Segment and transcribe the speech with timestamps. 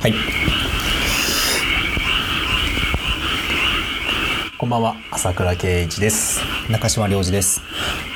[0.00, 0.14] はい。
[4.56, 6.40] こんばんは、朝倉圭一です。
[6.70, 7.60] 中島良二です。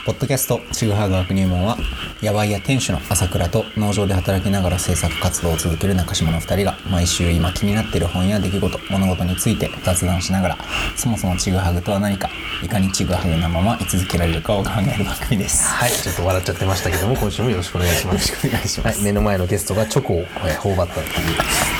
[0.06, 1.76] ポッドキャストちぐはぐ学入門は、
[2.22, 10.58] 野外や店主の朝倉と農場で働きながら制作活動を続ける中島の二人が、毎週今気になっている本や出来事、物事について雑談しながら、
[10.94, 12.30] そもそもちぐはぐとは何か、
[12.62, 15.64] いかにちぐはぐなまま居続けられるかを考える番組です。
[15.64, 18.30] はい、ちょっと笑っちゃってましたけども、今週もよろしくお願いします。
[18.30, 18.98] よろしくお願いします。
[18.98, 21.71] はい、目の前のゲストがチョコを、えー頬張ったっていう。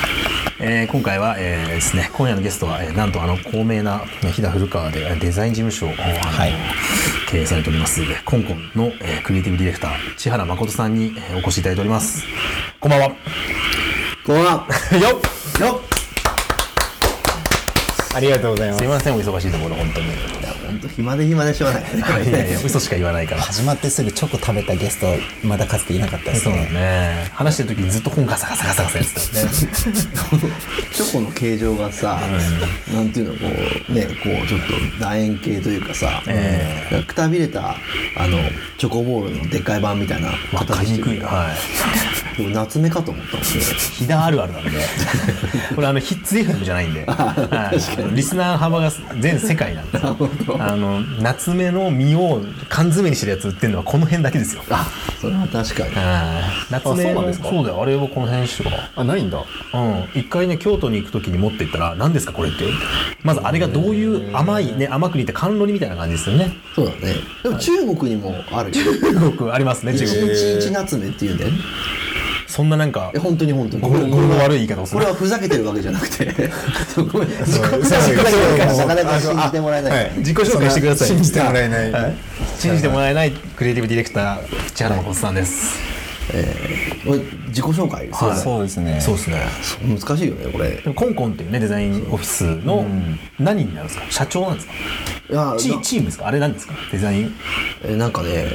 [0.65, 6.57] えー今回は、えーですね、今夜のゲストは、えーなんとあの高名なえー飛騨古川でえーデザイン事務所を、あの
[7.29, 12.23] 経営されておりますコンコンの、えークリエイティブディレクター千原誠さんに、えーお越しいただいております。
[12.79, 13.09] こんばんは。
[14.25, 14.51] こんばんは。
[14.53, 15.61] よっ。
[15.67, 15.81] よっ。
[18.15, 18.87] ありがとうございますい。
[18.87, 20.07] ませんお忙しいところ本当に
[20.73, 21.91] んと暇で暇でしょうがない。
[22.27, 23.41] いやいや嘘しか言わないから。
[23.41, 25.07] 始まってすぐチョコ食べたゲスト、
[25.43, 26.69] まだかつていなかったですそうだね。
[26.71, 29.51] ね話してる時にずっと本ガサガサガサガサやってたよね。
[30.93, 32.19] チョコの形状がさ、
[32.93, 33.39] なんていうの、こ
[33.89, 37.75] う、ね、こう、ちょっと楕円形というかさ、えくたびれた、
[38.17, 38.37] あの、
[38.77, 41.15] チョコボールのでっかい版みたいなわかりにくい。
[41.19, 41.49] るは
[42.37, 42.41] い。
[42.41, 43.47] もう夏目かと思ったもんね。
[43.49, 44.71] 飛騨あるあるなんで。
[45.75, 49.99] これあのヒッツ FM じゃないんで、はい、リスナー幅が全世界なんで。
[49.99, 50.17] すよ
[50.71, 54.87] あの夏目の実を缶詰にしてるやつ売ってるのはこの辺だけですよあ、
[55.19, 55.95] それは確かに。
[55.95, 59.37] はい夏目のそうなんですかそうだよあれをこの辺しかあ、ないんだ。
[59.39, 62.65] うん一回ね京都に行く時に持って行ったら何ですかこれって？
[63.23, 67.15] まずあれがどういう甘いね甘く煮て甘露煮みたいな感じですよねそうだね。
[67.43, 68.75] でも中国にもあるよ。
[69.01, 71.57] 中国ありますね中一国日一夏目っていうんだよね。
[72.53, 73.81] そんななんかえ、本当に本当に。
[73.81, 76.25] 語呂の悪い言い方をするこれはふざけてるわけじゃなくて、
[77.11, 77.29] ごめん。
[77.29, 80.13] 自己紹介がなかなか信じてもらえないからね。
[80.17, 81.91] 自己紹介してください信じてもらえない。
[81.91, 82.15] はい
[82.59, 85.79] 信じてもらえないクリエイティブディレクター千原誠さんです、
[87.05, 88.37] これ自己紹介はい。
[88.37, 89.01] そうですね。
[89.01, 89.45] そうですね。
[89.85, 90.81] 難しいよねこれ。
[90.93, 92.85] コンコンっていうねデザインオフィスの
[93.39, 94.05] 何になるんですか？
[94.09, 94.73] 社長なんですか？
[95.29, 96.27] いやなチチームですか？
[96.27, 96.73] あれなんですか？
[96.91, 97.35] デザイン？
[97.83, 98.47] えなんかね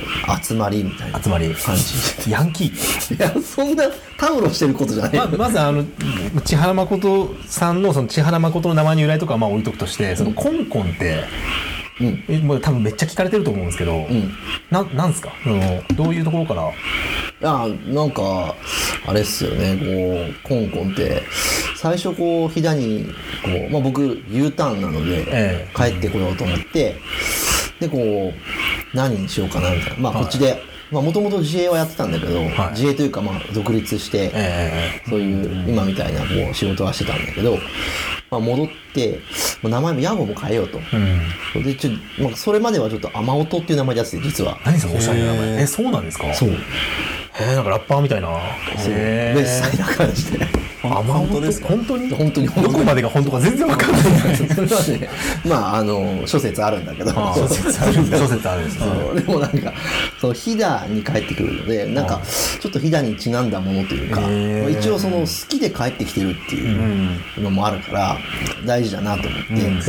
[0.42, 1.22] 集まりみたいな。
[1.22, 1.54] 集まり。
[1.54, 2.30] 感じ。
[2.30, 3.16] ヤンキー？
[3.16, 3.84] いやそんな
[4.16, 5.16] タウロしてることじゃない。
[5.16, 5.84] ままずあの
[6.44, 14.32] 千原誠さんのその千原誠の名前の由来とかはまあ置いとくとしてそのコンコンって、うんえもう多分めっちゃ聞かれてると思うんですけど、ん。
[14.70, 15.32] ななんですか？
[15.42, 16.62] そのどういうところから？
[16.70, 16.74] い
[17.40, 18.54] やなんか
[19.06, 19.76] あれっすよね。
[20.44, 21.22] こうコンコンって
[21.76, 23.06] 最初こう飛騨に
[23.42, 25.72] こう、まあ、僕 U ターンなので、ええ。
[25.74, 26.96] 帰ってこようと思って
[27.80, 29.98] でこう何にしようかなみたいな。
[29.98, 37.58] まあこっちでもともと自営はやってたんだけど、はい自営というかまあ独立して、えそういう今みたいなこう仕事はしてたんだけど、
[38.30, 39.20] まあ、戻って
[39.62, 40.78] もう名前も屋号も変えようと。
[40.92, 40.96] え
[41.56, 41.90] うんでちょ
[42.22, 44.58] まあ、それまではちょっと雨音っていう名前でやってて実は。
[44.64, 45.62] 何そのおしゃれな名前？
[45.62, 46.32] えそうなんですか？
[46.34, 46.50] そう。
[46.50, 46.54] へ
[47.40, 48.28] えなんかラッパーみたいな
[48.76, 48.92] そう。
[48.94, 50.46] へベッサイな感じで。
[50.82, 51.68] あ本当ですか？
[51.68, 52.10] 本当に？
[52.10, 52.46] 本当に。
[52.46, 54.36] どこまでが本当か全然わかんない。
[54.36, 55.08] それはね、
[55.44, 57.10] まあ、あの、諸説あるんだけど。
[57.12, 59.72] 諸説ある 諸説あるんですでもなんか、
[60.20, 62.22] その飛騨に帰ってくるので、なんか、
[62.60, 64.20] ちょっと飛騨にちなんだものというか、
[64.80, 68.18] 一応その好きで帰ってきてるっていうのもあるから、
[68.64, 69.80] 大事だなと思って、うん。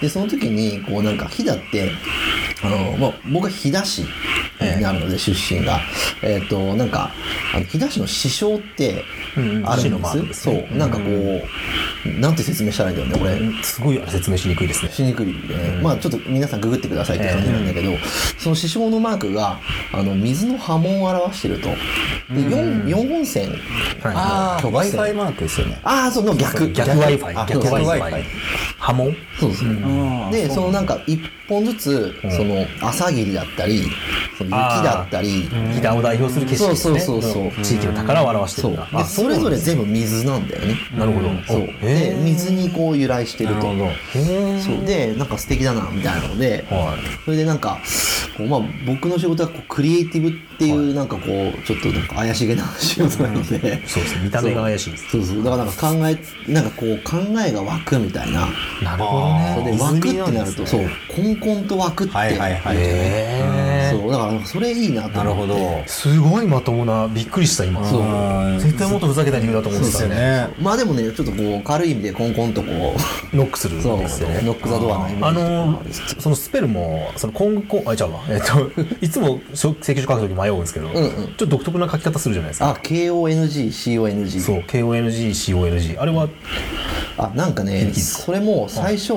[0.00, 1.90] で、その時に、こうなんか飛騨って、
[2.62, 4.02] あの、まあ、僕は飛騨市
[4.60, 5.80] になるので、出身が。
[6.22, 7.10] えっ、と、なんか、
[7.68, 9.04] 飛騨市の師匠って
[9.36, 9.68] うんうん。
[9.68, 10.34] あるんで。
[10.34, 10.35] す？
[10.35, 10.76] すねそう。
[10.76, 13.62] なんかこう、なんて説明したらいいんだろうね、これ。
[13.62, 14.92] すごい説明しにくいですね。
[14.92, 15.26] しにくい。
[15.26, 17.92] よね、まあちょっと皆さんググってくださいって感じなんだけど、
[18.38, 19.58] その師匠のマークが
[19.92, 21.68] あの水の波紋を表してると。
[21.68, 21.76] で
[22.40, 23.50] 4, 四本線。
[24.02, 25.80] ああ、曲線 Wi-Fi マークですよね。
[25.82, 26.70] ああその逆。
[26.72, 26.90] 逆。
[26.90, 28.24] Wi-Fi あ逆逆 Wi-Fi
[28.78, 29.16] 波紋？
[29.38, 30.30] そうそう、ん。
[30.30, 33.84] でそのなんか一本ずつ、その朝霧だったり
[34.36, 35.48] その雪だったり。
[35.76, 37.00] 飛騨を代表する景色ですね。
[37.00, 37.64] そうそうそうそう。
[37.64, 38.72] 地域の宝を表してるそう。
[38.72, 40.76] んでだあそれぞれ全部水なんだよね。
[40.96, 41.28] なるほど。
[41.46, 41.66] そう。
[41.80, 43.54] で水にこう由来してると。
[43.54, 43.84] なるほど。
[43.84, 47.24] へえそうでなんか素敵だなみたいなので、はい。
[47.24, 47.78] それでなんか
[48.36, 54.24] こう、まあ、僕の仕事はこうクリエイティブっていうなんかこうちょっとなんか怪しげな仕事なので、そうですね。
[54.24, 55.10] 見た目が怪しいです。
[55.10, 55.44] そうそう。
[55.44, 57.16] だからなんか考えなんかこう考
[57.46, 58.48] えが湧くみたいな。
[58.82, 59.76] なるほどね。
[59.76, 60.86] で湧くってなるとそう。
[61.14, 62.76] コンコンと湧くって、はいはいはい。
[62.78, 64.10] へそう。
[64.10, 65.18] だからそれいいなと思って。
[65.18, 65.54] なるほど。
[65.56, 67.84] えすごいまともなびっくりした今。
[67.86, 68.60] そう。
[68.60, 70.15] 絶対もっとふざけた理由だと思うですよね。
[70.60, 72.72] まあでもねちょっとこう軽い意味でコンコンとこう
[73.36, 74.40] ノックするんですよね。
[74.42, 75.24] ノックザドアのイメージ。
[75.24, 78.20] あのーそのスペルもその今後あ違うわ。
[78.28, 78.70] えっと
[79.00, 81.10] いつも請求書書くとき迷うんですけど、んうん。
[81.10, 82.70] ちょっと独特な書き方するじゃないですか。
[82.70, 86.28] あ KONGCONG そう KONGCONG あれは
[87.18, 89.14] あなんかねそれも最初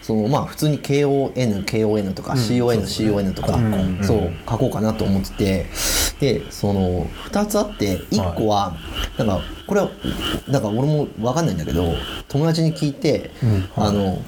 [0.00, 3.58] そのまあ普通に KONKON とか CONCON とか
[4.02, 5.66] そう書こうかなと思ってて
[6.20, 8.76] でその2つあって1個は、
[9.16, 9.90] なんかこれは
[10.48, 11.94] なんか俺も分かんないんだけど
[12.28, 13.30] 友達に聞いて、
[13.74, 14.18] あの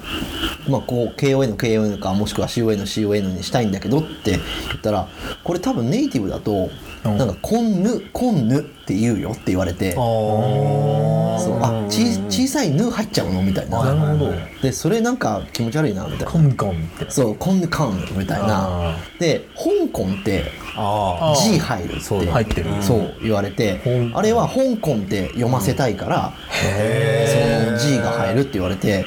[0.67, 4.39] まあこう KON の KON かもしくは CON の CON にしたいんだけどって言
[4.77, 5.07] ったら
[5.43, 6.69] これ多分ネイティブだとうん
[7.03, 10.03] なんかコンヌコンヌって言うよって言われてそう
[11.61, 13.83] あち小さいヌ入っちゃうのみたいな。
[13.83, 14.33] なるほど。
[14.61, 16.25] でそれなんか気持ち悪いなみたいな。
[16.25, 17.11] コンコンって。
[17.11, 18.93] そうコンヌカンみたいな。
[18.93, 20.51] あで香港って
[21.43, 22.69] G 入るって入ってる。
[22.81, 26.33] そう言われてあれは香港って読ませたいから、
[27.65, 29.05] その G が入るって言われて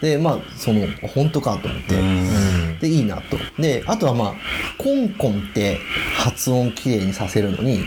[0.00, 2.78] でまあその本当かと思って、うん。
[2.78, 3.36] でいいなと。
[3.60, 4.34] であとはまあ
[4.78, 5.78] コンコンって
[6.16, 7.80] 発音きれいにさせるのに、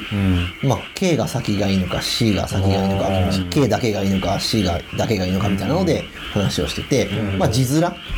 [0.63, 3.09] まあ K が先がいいのか C が先がいいのか
[3.49, 6.03] K だけがいいのか C がだけがいいのかみたいなので
[6.33, 7.65] 話をしてて、まあ字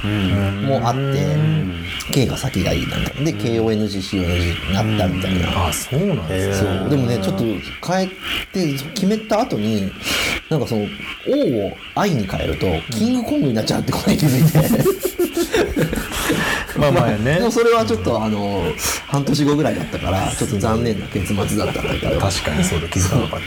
[0.03, 1.35] 面もあって、
[2.11, 6.69] K が先がいいなんかで KONGCONG になったみたいな、あそうなんですね。
[6.79, 6.89] そう。
[6.89, 8.07] でもねちょっと変え
[8.51, 9.91] て決めた後に
[10.49, 10.83] なんかその
[11.29, 14.59] 「O」を「I」に変えるとキングコングになっちゃうってことに気づいて、
[16.79, 17.35] まあまあね。
[17.35, 18.63] でもそれはちょっとあの
[19.07, 22.17] 半年後ぐらいだったからちょっと残念な結末だったんだけど。
[22.17, 23.39] っ確かにそうだ気づかなかっ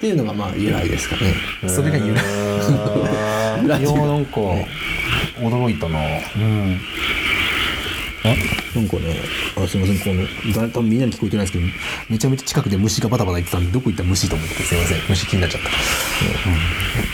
[0.00, 0.06] た。
[0.06, 1.34] いうのがまあ由来ですかね。
[1.68, 2.24] それが由来
[3.62, 4.40] 由来いやなんか
[5.36, 5.98] 驚いたな。
[6.36, 6.80] うん
[8.74, 9.20] なんかね
[9.56, 11.64] あすいませんこのだ多分みんなに聞こえてないですけど
[12.08, 14.98] めちゃめちゃ近くで虫がバタバタ言ってたんでどこ行った虫と思ってすいません。
[15.08, 15.62] 虫気になっちゃっ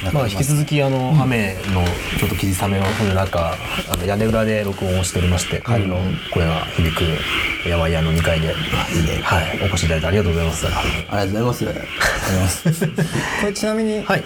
[0.04, 1.84] た、まあ引き続きあの、雨の
[2.18, 3.54] ちょっと霧雨の降る中
[3.90, 5.98] あの屋根裏で録音をしておりまして帰りの
[6.32, 9.60] 声が響くやわい屋の2階で、いいねはい。
[9.62, 10.66] お越しいただいてありがとうございます。
[10.66, 11.68] ありがとうございます。
[11.68, 12.86] あります。
[13.40, 14.24] これちなみに、はい。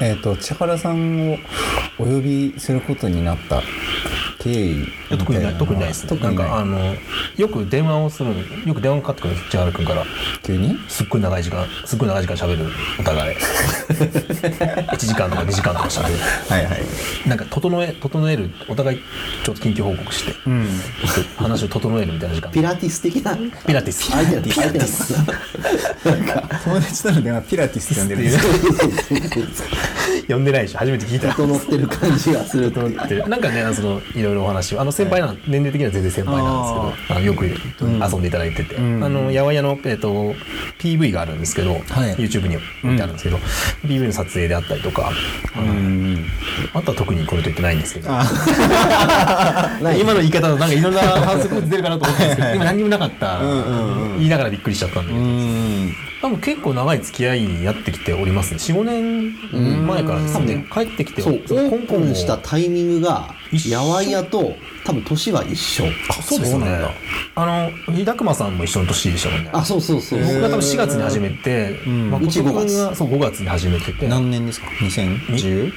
[0.00, 1.38] えっ、と千原さんを
[1.98, 3.62] お呼びすることになった
[4.46, 6.48] 経緯いや特にない特にないですなん特にない。
[6.48, 6.94] かあの
[7.36, 8.32] よく電話をする
[8.64, 10.04] よく電話かかってくるんです千原君から。
[10.42, 10.78] 急に？
[10.88, 12.66] すっごい長い時間すっごい長い時間喋る
[13.00, 13.36] お互い。
[13.90, 16.14] 1時間とか2時間とか喋る。
[16.48, 17.28] はいはい。
[17.28, 19.00] なんか整え整えるお互い
[19.44, 20.68] ちょっと緊急報告して、うん。
[21.36, 22.50] 話を整えるみたいな時間。
[22.52, 23.36] ピラティス的な？
[23.66, 24.10] ピラティス。
[24.10, 28.38] 相手だって相手なんか友達との電話ピラティスって呼んでるんです
[30.28, 30.78] 呼んでないでしょ。
[30.78, 31.28] 初めて聞いた。
[31.32, 32.88] 整ってる感じがすると。
[32.88, 34.80] でなんかねそのいろいろお話を。
[34.80, 40.34] あの先輩なん年齢的には全然先輩なんですけどあのよく遊んでいただいてて、あのやわやの、えっと
[40.78, 41.82] PV があるんですけど、はい。
[42.16, 43.38] YouTube に置いてあるんですけど、
[43.84, 45.10] PV の撮影であったりとか、
[45.56, 46.26] うん。
[46.74, 48.10] あとは特にこれと言ってないんですけど。
[49.98, 53.40] 今の言い方なんかいろんな反則出るかなと思ったんですけど 今何にもなかった。
[54.18, 55.94] 言いながらびっくりしちゃったんだけど、うん
[56.26, 58.58] 多分結構長い付き合いにやってきておりますね。
[58.58, 60.66] 45年前からですね。
[60.72, 63.32] 帰ってきてそうオープ香港もンしたタイミングが
[63.68, 65.84] やわいやと多分年は一緒。
[66.22, 66.80] そうですね。
[67.36, 69.50] あの日高間さんも一緒の年でしたもんね。
[69.52, 70.20] あそうそうそう。
[70.20, 72.10] 僕が多分4月に始めて、ん。
[72.10, 74.08] まあ、うち5月がそう5月に始めてて。
[74.08, 75.72] 何年ですか？2010?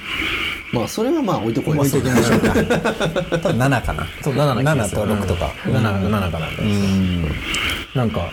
[0.74, 1.82] まあそれはまあ置いとこうよ。
[1.82, 2.54] 置いときましょうか
[3.38, 4.08] 多分7かな。
[4.24, 5.02] そう7な気がする。
[5.04, 5.52] 7と6とか。
[5.68, 7.26] うん7 7かなんかうん
[7.96, 8.30] なんか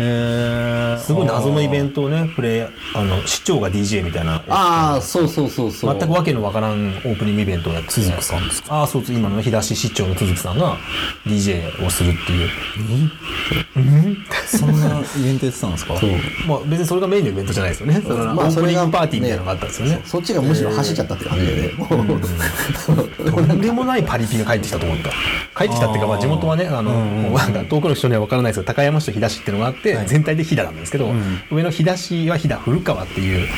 [0.99, 2.63] すごい謎のイベントをねプレイ
[2.95, 4.43] あの市長が DJ みたいな。
[4.49, 5.99] ああそうそうそうそう。
[5.99, 9.17] 全くわけのわからんオープニングイベントをやって鈴木さんですああそうそう。
[9.17, 10.77] 今の日出し市長の鈴木さんが
[11.27, 12.51] DJ をするっていう。
[14.47, 15.99] そんなイベントやってたんですか？
[15.99, 16.11] そう。
[16.47, 18.01] まあ別にそれがメインのイベントじゃないですよね。
[18.03, 20.03] そのオープニングパーティーみたいなのがあったんですよね。
[20.05, 21.69] そっちがむしろ走っちゃったって感じで。
[21.69, 22.21] ねもう
[23.31, 25.11] とんでもないパリピが帰ってきたと思った。
[25.57, 31.13] 帰ってきたっていうか、まあ、地元はねあの、もうなんか遠くの人には分からないですけど高山市と飛騨市っていうのがあって、全体で飛騨なんですけど、
[31.53, 33.49] 上の飛騨市は飛騨古川っていう、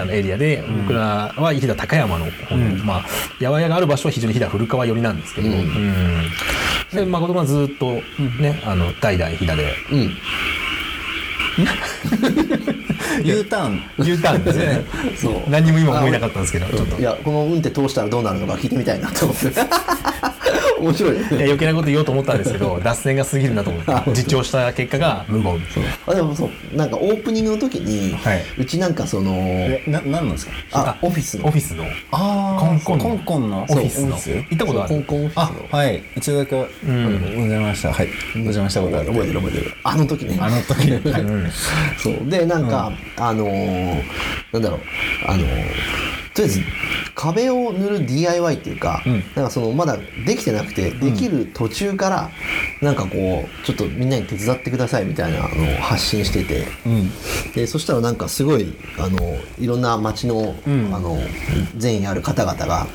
[0.00, 6.30] あのエリアで、僕らは飛騨高山の方の、まあ八百屋がある場所は非常に飛騨古川寄りなんですけど、うん。
[6.90, 8.00] で誠がずっと
[8.40, 9.74] ね、あの代々飛騨で。
[9.92, 10.16] うん。
[13.24, 13.82] U ターン。
[14.06, 14.84] U ターンですね。
[15.16, 15.50] そう。
[15.50, 16.98] 何にも今思えなかったんですけどちょっと。
[16.98, 19.50] いやこの運転通したらどうなるのか聞いてみたいなと思って
[20.80, 21.18] 面白いね。
[21.18, 25.60] いや余計なこと言おうと思ったんですけど 脱線が過ぎるなと思って実調した結果が無言。
[26.06, 28.42] あでもそうなんかオープニングの時に、はい。
[28.58, 30.52] うちなんかそのえな何なんですか？
[30.72, 31.46] あオフィスの。
[31.46, 31.84] オフィスの。
[32.12, 33.66] あコンコンコンコンの。
[33.68, 34.16] オフィスの。
[34.16, 34.88] 行ったことある？
[34.88, 35.78] コンコンオフィあスの。
[35.78, 36.02] はい。
[36.16, 36.54] 一度だけ。
[36.56, 36.58] お
[36.90, 37.92] 邪魔した。
[37.92, 38.08] はい。
[38.34, 39.74] お邪魔したことある覚えてる覚えてる。
[39.84, 40.36] あの時ね。
[40.40, 41.22] あの時 はい。
[41.98, 42.14] そう。
[42.28, 44.02] でなんか、あのー
[44.52, 44.80] なんだろう。
[45.26, 45.46] あのー
[46.34, 46.60] とりあえず
[47.16, 49.10] 壁を塗る DIY っていうか、ん。
[49.34, 49.96] なんかそのまだ
[50.26, 52.30] できてなくてできる途中から
[52.82, 55.48] なんかこうちょっとみんなに手伝ってくださいみたいなのを
[55.80, 57.10] 発信してて、うん。
[57.54, 59.18] でそしたらなんかすごいあの
[59.58, 61.18] いろんな町の,、あの
[61.78, 62.86] 善意ある方々が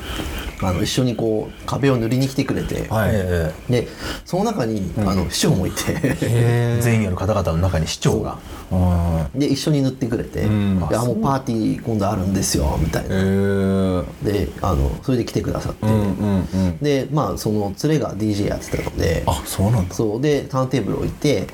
[0.62, 3.10] あの一緒にこう壁を塗りに来てくれて、はい。
[3.12, 3.88] えで
[4.24, 5.76] その中に、あの市長もいて。
[6.22, 6.78] え。
[6.80, 8.38] 全員の方々の中に市長が。
[8.70, 9.36] う。
[9.36, 10.78] んで一緒に塗ってくれて「ん。
[10.78, 13.08] いやもうパーティー今度あるんですよ」みたいえ。
[13.08, 14.04] な。
[14.22, 16.78] ーであのそれで来てくださって、うんうんうん。
[16.78, 19.22] でまあその連れが DJ やってたので。
[19.26, 19.94] あそうなんだ。
[19.94, 20.20] そう。
[20.20, 21.46] でターンテーブル置いてで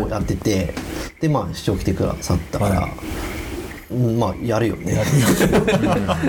[0.00, 0.74] こうやってて。
[1.20, 2.88] でまあ市長来てくださったから、
[3.90, 5.04] うんまあやるよね。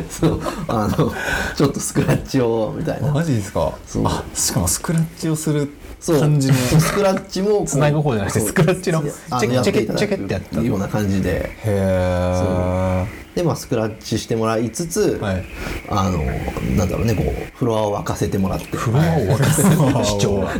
[0.10, 0.42] そう。
[0.68, 1.12] あの
[1.56, 3.12] ちょっとスクラッチをみたいな。
[3.12, 3.74] マジですか？
[3.88, 4.04] そう。
[4.06, 6.20] あしかもスクラッチをするそう。
[6.20, 6.54] 感じの。
[6.54, 11.50] スクラッチもこう繋ぐ方じゃなくてスクラッチのあチェケチェケチェケってやったような感じで。
[11.50, 15.44] へえでまあスクラッチしてもらいつつ、はい。
[15.90, 16.24] あの
[16.78, 18.78] なんだろうねこうフロアを沸かせてもらって。
[18.78, 19.70] フロアを沸かせる
[20.06, 20.54] 市長は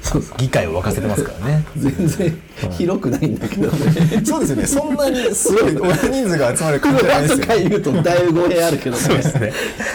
[0.00, 0.38] そうそう。
[0.38, 1.64] 議会を沸かせてますからね。
[1.76, 4.22] 全然広くないんだけどね。
[4.24, 4.66] そうですよね。
[4.66, 5.74] そんなにすごい。
[5.74, 9.02] 大人数が集まる感じじゃないですよとか言うとだいぶ語弊あるけどね。
[9.02, 9.52] そうですね。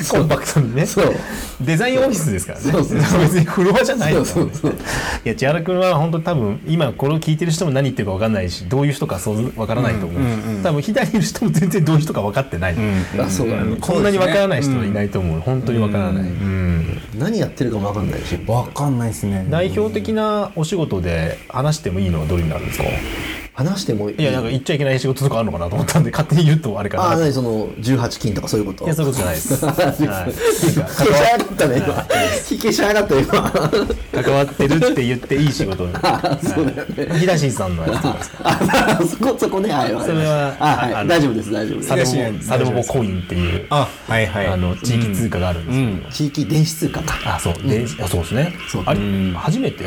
[0.09, 0.85] コンパクトにね。
[0.85, 1.13] そう。
[1.61, 2.71] デザインオフィスですからね。
[2.71, 4.79] そうそう別にフロアじゃないですからねそうそうそう。
[5.25, 10.21] いや千原君は本当多分今これを聞いてる人も何言ってるか分かんないしどういう人かそう分からないと思う、
[10.63, 12.75] 多分左にいる人も全然どういう人か分かってない、
[13.19, 13.77] あそうだね。
[13.79, 17.01] こんなに分からない人はいないと思う、本当に分からない、うん。
[17.17, 18.39] 何やってるかも分かんないし。
[18.47, 19.45] わかんないですね。
[19.49, 22.85] 代表的なお仕事で話してもいいのはどれになるんですか？
[23.57, 24.21] 話してもいい？
[24.21, 27.03] いやなんか言っちゃいけない仕事とかあるのかなと思ったんで勝手に言うとあれかな。
[27.05, 28.85] ああ何その18金とかそういうこと？
[28.85, 29.65] いやそういうことじゃないです、
[30.05, 30.29] はい。
[31.01, 32.07] 引けしゃいだったね今
[32.51, 33.33] 引けしゃいだった今。
[34.23, 37.19] 関わってるって言っていい仕事 そうだよね。
[37.19, 38.43] 東さんのやつとかですか？
[38.45, 39.89] あそこそこねはい。
[39.89, 41.07] それはあはい。
[41.07, 41.89] 大丈夫です大丈夫です。
[41.89, 44.47] サル東ボサルボコインっていうあはいはい。
[44.47, 47.35] あの地域通貨があるんですけど、地域電子通貨か。
[47.35, 48.53] あそうで、あそうですね。
[48.69, 48.83] そう。
[48.85, 48.99] あれ
[49.35, 49.85] 初めて？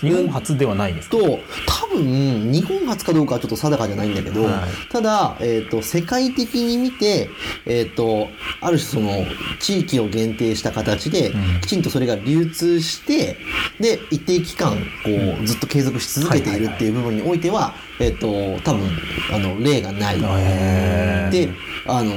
[0.00, 4.90] 日本初ではないんですか、と多分日本初かどうかはちょっと定かじゃないんだけど、はい。
[4.90, 7.30] ただ、えー、と世界的に見て、
[7.66, 8.28] えー、と
[8.60, 9.24] ある種その
[9.60, 13.36] 地域を限定した形で、きちんとそれが流通して
[13.80, 15.10] で一定期間こ
[15.42, 18.88] うずっと継続し続けているっていう部分においては、えー、と多分
[19.32, 20.20] あの例がない。
[21.30, 21.48] で
[21.86, 22.12] あの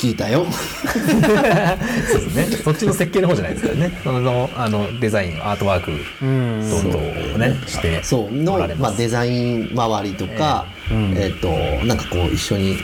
[0.00, 0.46] 聞いたよ。
[0.50, 2.44] そうですね。
[2.64, 4.00] そっちの設計の方じゃないですからね。
[4.02, 5.90] そのあのデザインアートワーク
[6.20, 8.32] どんどんねしてそう。
[8.32, 11.48] のまあ、デザイン周りとか、えっ、と
[11.86, 12.82] なんかこう一緒にこ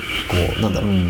[0.58, 1.00] うなんだろう、あの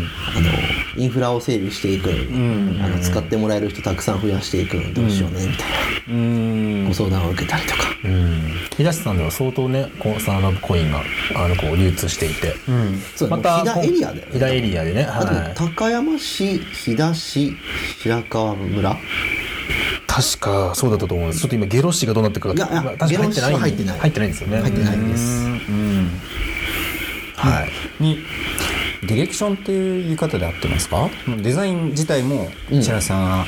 [0.95, 5.67] インフラを整備していくのに、あの使ってもらえる人たくさん増やしていくのにどうしようねみたい
[6.09, 6.83] うん。
[6.83, 8.41] なご相談を受けたりとか、うん。
[8.77, 11.03] 東さんでは相当ねこうサーナブコインが
[11.35, 12.55] あのこう流通していて、
[13.15, 14.31] そうまた飛騨エリアだよね。
[14.31, 17.55] 飛騨エリアでね、あとはい、高山市飛騨市
[18.01, 18.97] 白川村？
[20.07, 21.41] 確かそうだったと思うんです。
[21.41, 23.53] ちょっと今ゲロ市がどうなってるかいやいやまあ確か入ってない。
[23.53, 23.99] 入ってない。
[23.99, 24.61] 入ってないんですよね。
[24.61, 25.45] 入ってないです。
[25.45, 25.86] うん
[27.37, 27.69] はい。
[28.03, 28.19] に
[29.03, 31.09] ディレクションっていう言い方で合ってますか？
[31.37, 32.83] デザイン自体もうん。
[32.83, 33.45] 白さんが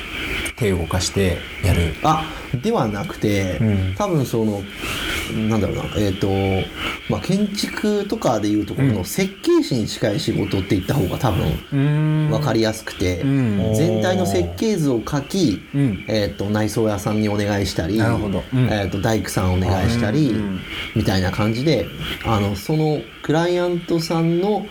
[0.56, 2.24] 手を動かしてやる、あ
[2.58, 3.96] ではなくて、うん。
[3.96, 4.62] 多分その
[5.50, 6.28] なんだろうなえっ、と
[7.10, 12.30] まあ建築とかでいうところの設計士に近い仕事って言った方が多分うん。
[12.30, 13.74] 分かりやすくて、ん。
[13.76, 16.06] 全体の設計図を書き、うん。
[16.08, 20.60] えー、と内装屋さんにお願いしたりえー、と大工さんお願いしたり、うん。
[20.96, 21.86] みたいな感じで
[22.26, 24.66] あのそのクライアントさんの、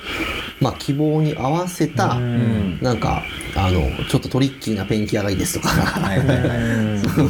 [0.61, 2.81] まあ、希望に合わせた、ん。
[2.81, 3.23] なんか
[3.57, 6.99] あのちょっとトリッキーなペンキ屋がいいですとか、はいはいはい。
[6.99, 7.29] そ の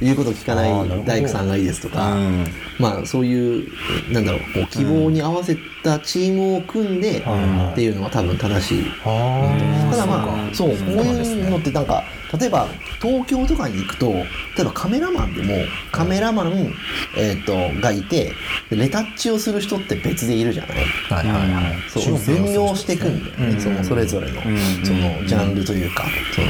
[0.00, 2.46] 言うこと聞かない大工さんがいいですとか、うん。
[2.78, 3.68] まあそういう
[4.12, 8.84] なんだろうこう希望に合わせたチームを組んでっていうのが多分正しい。
[9.04, 12.04] あただまあそうこういうのってなんか
[12.38, 12.66] 例えば
[13.00, 14.24] 東京とかに行くと例
[14.60, 15.54] えばカメラマンでも
[15.92, 16.72] カメラマン、
[17.16, 18.32] えー、とがいて
[18.70, 20.76] でレタッチをする人って別でいるじゃない？
[21.10, 21.90] はいはいはい。
[21.90, 22.18] そう。
[22.18, 26.46] 分業していくんだよね、そのそれぞれの、そのジャンルというかその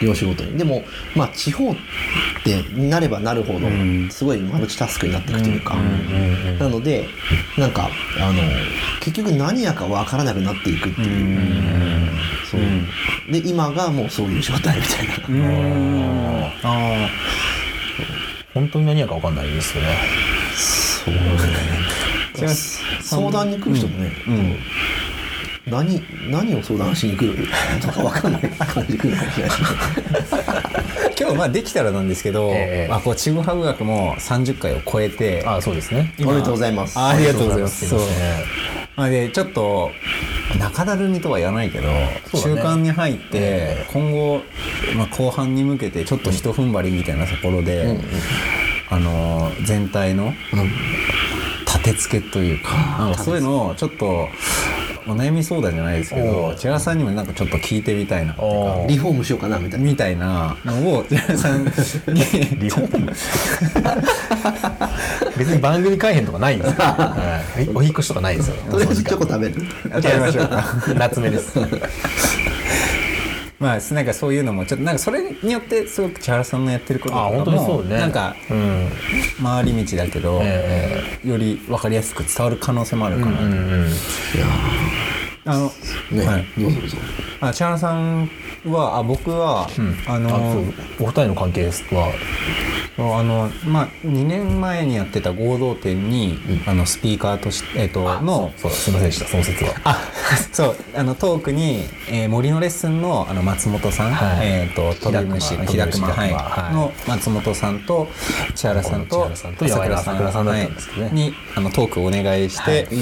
[0.00, 0.56] 業種ごとに。
[0.56, 0.82] でも
[1.14, 1.74] まあ地方っ
[2.44, 3.66] てなればなるほど
[4.10, 5.76] すごいマルチタスクになっていくというか、
[6.58, 7.06] なので
[7.58, 7.88] なんか
[8.20, 8.42] あの
[9.00, 12.10] 結局何やか分からなくなっていくっていう、
[12.50, 12.60] そう。
[13.32, 16.44] で今がもうそういう状態みたいな、うん。
[16.62, 17.08] あ
[18.54, 19.96] 本当に何やか分かんないですよね。
[20.56, 22.54] そうあ違い
[23.02, 24.12] 相談に来る人もね、
[25.66, 27.46] 何何を相談しに来る
[27.80, 29.56] とか分かんない感じで来るかもしれない。
[29.56, 29.62] し
[31.20, 32.88] 今日まあできたらなんですけど、ええ。
[32.88, 36.14] まあ、こうちぐはぐ学も30回を超えてあそうですね。
[36.20, 36.98] おめでとうございます。
[36.98, 37.86] あありがとうございます。
[37.86, 39.90] すいませんまあでちょっと
[40.58, 42.22] 中だるみとは言わないけど、ね。
[42.34, 44.42] 中間に入って今後、
[44.94, 47.98] まあ、後半に向けてちょっと一踏ん張りみたいなところで、
[48.90, 50.34] あのー全体の
[51.66, 54.28] 立て付けというかなんかそういうのをちょっと
[55.06, 58.34] お悩み相談じゃないですけおどー千原さんにもなんかちょっと聞いてみたいな
[58.88, 59.86] リフォームしようかなみたいな。
[59.86, 61.70] みたいなのを 千原さんに。
[61.70, 63.12] リフォーム？
[65.36, 68.56] 別に番組改編とかないんですよ、 はい、お引っ越しとかないですよ。
[68.70, 69.54] とりあえずチョコ食べる。
[69.54, 70.64] 食べましょうか。
[70.96, 71.58] 夏目です
[73.60, 77.98] まあなんかそういうのもちょっとなんかそれによってすごく千原さんのやってることとかもね。
[77.98, 78.88] なんかうん。
[79.42, 83.90] 回り道だけど、えより分かりやすく伝わる可能性もあるかな、うんうん
[85.44, 85.72] あの、
[86.10, 86.96] ね、はい、どうぞどうぞ。
[87.40, 88.30] あ千原さん
[88.66, 89.66] はあ僕は、
[90.06, 90.62] ああの
[91.00, 92.12] お二人の関係は
[92.98, 98.76] あのまあ2年前にやってた合同店に、あのスピーカーとしてえっ、とのそうだ。
[98.76, 99.26] すいませんでした。
[99.26, 99.72] その説は。
[99.84, 99.98] あ
[100.52, 100.76] そう。
[100.94, 104.46] あのトークに、えー森のレッスンのあの松本さん、はい。
[104.46, 106.32] えっ、と飛び虫日日高熊高熊はい。
[106.32, 106.74] はい。
[106.74, 108.08] の松本さんと
[108.54, 111.06] 千原さんとさんと山田朝倉さんだったんですけどね。
[111.06, 111.14] はい。
[111.14, 112.86] にあのトークをお願いして、はい。
[112.90, 112.94] 当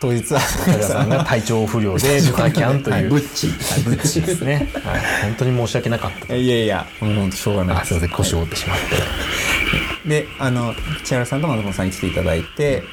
[0.00, 3.10] 日は高田さんが体調不良で ドタキャンという。
[3.10, 3.46] ブッチ。
[3.48, 8.10] はいブッチですね、はい、本当に申し訳なかったいやいやもう本当しょうがないあすいません。
[8.10, 10.08] 腰を折ってしまって。
[10.08, 12.84] であの千原さんと松本さんに来ていただいて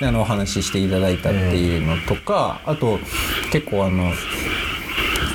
[0.00, 3.00] であのお話ししていただいたっていうのとか、あと
[3.50, 4.12] 結構あの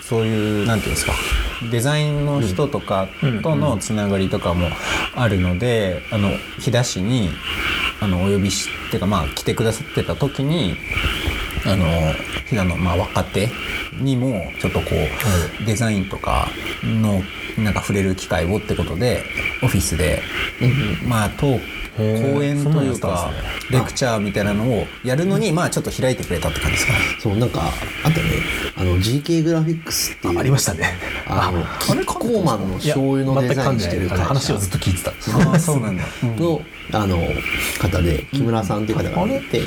[0.02, 1.14] そういうなんていうんですか
[1.72, 3.08] デザインの人とか
[3.42, 4.70] とのつながりとかも
[5.16, 7.30] あるので、あの飛騨市に
[8.04, 10.76] あのお呼びしてかまあ来てくださってた時に
[11.66, 11.86] あの
[12.48, 13.50] 飛騨のまあ若手
[13.94, 14.88] にもちょっとこ
[15.62, 16.50] う、デザインとか
[16.84, 17.22] の
[17.58, 19.24] なんか触れる機会をってことで
[19.62, 20.22] オフィスで、
[21.08, 21.84] まあトー。
[21.96, 23.32] 講演というか
[23.70, 27.00] レクチャーみたいなのをやるのにまあちょっと開いてくれたって感じですかね。
[27.20, 27.62] そうなんか
[28.04, 28.42] あとね
[28.76, 30.98] あの GK グラフィックスっていうあありましたね。
[31.28, 35.12] あのキッコーマンの醤油のデザイン全く噛んでないしてる話をずっと聞いてた。
[35.12, 36.04] ああそうなんだ。
[36.24, 36.36] うん。
[36.38, 37.18] のあの
[37.80, 39.62] 方で木村さんっていう方があれいて、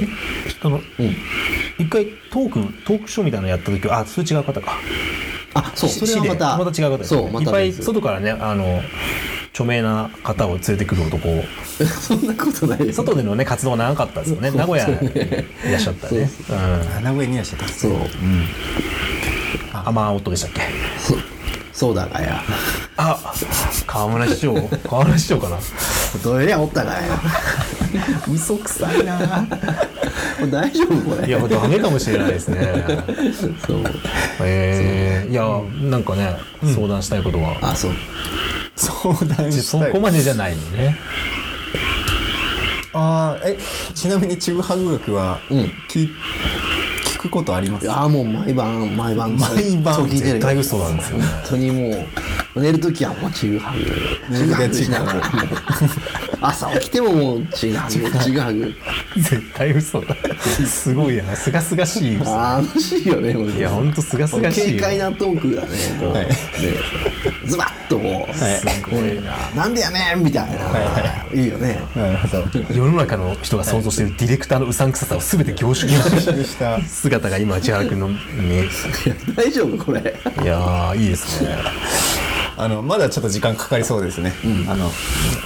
[0.61, 1.17] あのうん、
[1.79, 4.79] 一回トークトークショーみたいなのやった時はあそれ違う方か。
[5.55, 8.83] あそうそれはまたまた違う方です、ね、そうまたいっぱい別外からねあの
[9.51, 11.43] 著名な方を連れてくる男を。
[11.89, 12.97] そんなことないです。
[12.97, 14.51] 外でのね活動が長かったですよね。
[14.51, 16.31] 名古屋にいらっしゃったね。
[16.47, 16.61] そうう
[17.01, 17.03] ん。
[17.03, 17.93] 名古屋にいらっしゃったそう、
[19.73, 20.61] 雨音でしたっけ？
[20.99, 21.17] そ
[21.73, 22.43] そうだがや。
[22.99, 23.19] あ
[23.87, 24.55] 河村市長？
[24.89, 25.57] 河村市長かな？
[26.23, 27.01] どれやおったがや。
[28.33, 29.19] 嘘くさいな。
[30.39, 31.29] これ大丈夫これ。
[31.29, 32.59] いやダメかもしれないですね。
[33.67, 33.85] そう。
[34.41, 36.37] えー、いやなんかね
[36.75, 37.93] 相談したいことは、あそう。
[38.77, 39.93] 相談そしたい。
[39.93, 40.99] こまでじゃないのね。
[42.93, 43.59] ああえ
[43.95, 45.59] ちなみにちぐはぐ学はうん。
[45.89, 46.09] 聞,、
[47.05, 47.85] 聞くことあります？
[47.85, 49.37] いやもう毎晩毎晩。
[49.37, 49.95] 毎晩。
[49.95, 50.29] そう聞いてる。
[50.29, 51.25] よ絶対嘘なんですよね。
[51.25, 52.07] 本当にもう
[52.61, 55.23] 寝るときはもうちぐはぐちぐはぐしながら
[56.41, 58.75] 朝起きてももうちぐはぐちぐはぐ
[59.17, 60.15] 絶対嘘だ。
[60.67, 61.37] すごいな。
[61.37, 64.77] すがすがしい嘘楽しいよねいやほんとすがすがしい。
[64.77, 65.69] よ軽快なトークがね
[66.01, 66.27] こう、はい。
[66.27, 66.35] ね
[67.47, 69.37] ズバッとこう、すごいな。
[69.55, 70.59] なんでやねんみたいな、
[71.33, 71.45] い。
[71.45, 71.79] いよね。
[71.95, 76.81] なるほど世の中の人が想像しているディレクターのうさんくささを全て凝縮した。
[76.83, 78.17] 姿が今千原君の見
[78.57, 78.69] え
[79.35, 80.01] 大丈夫これ。
[80.43, 81.57] いやーいいですね
[82.59, 84.33] あのまだちょっと時間かかりそうですね、
[84.69, 84.91] あの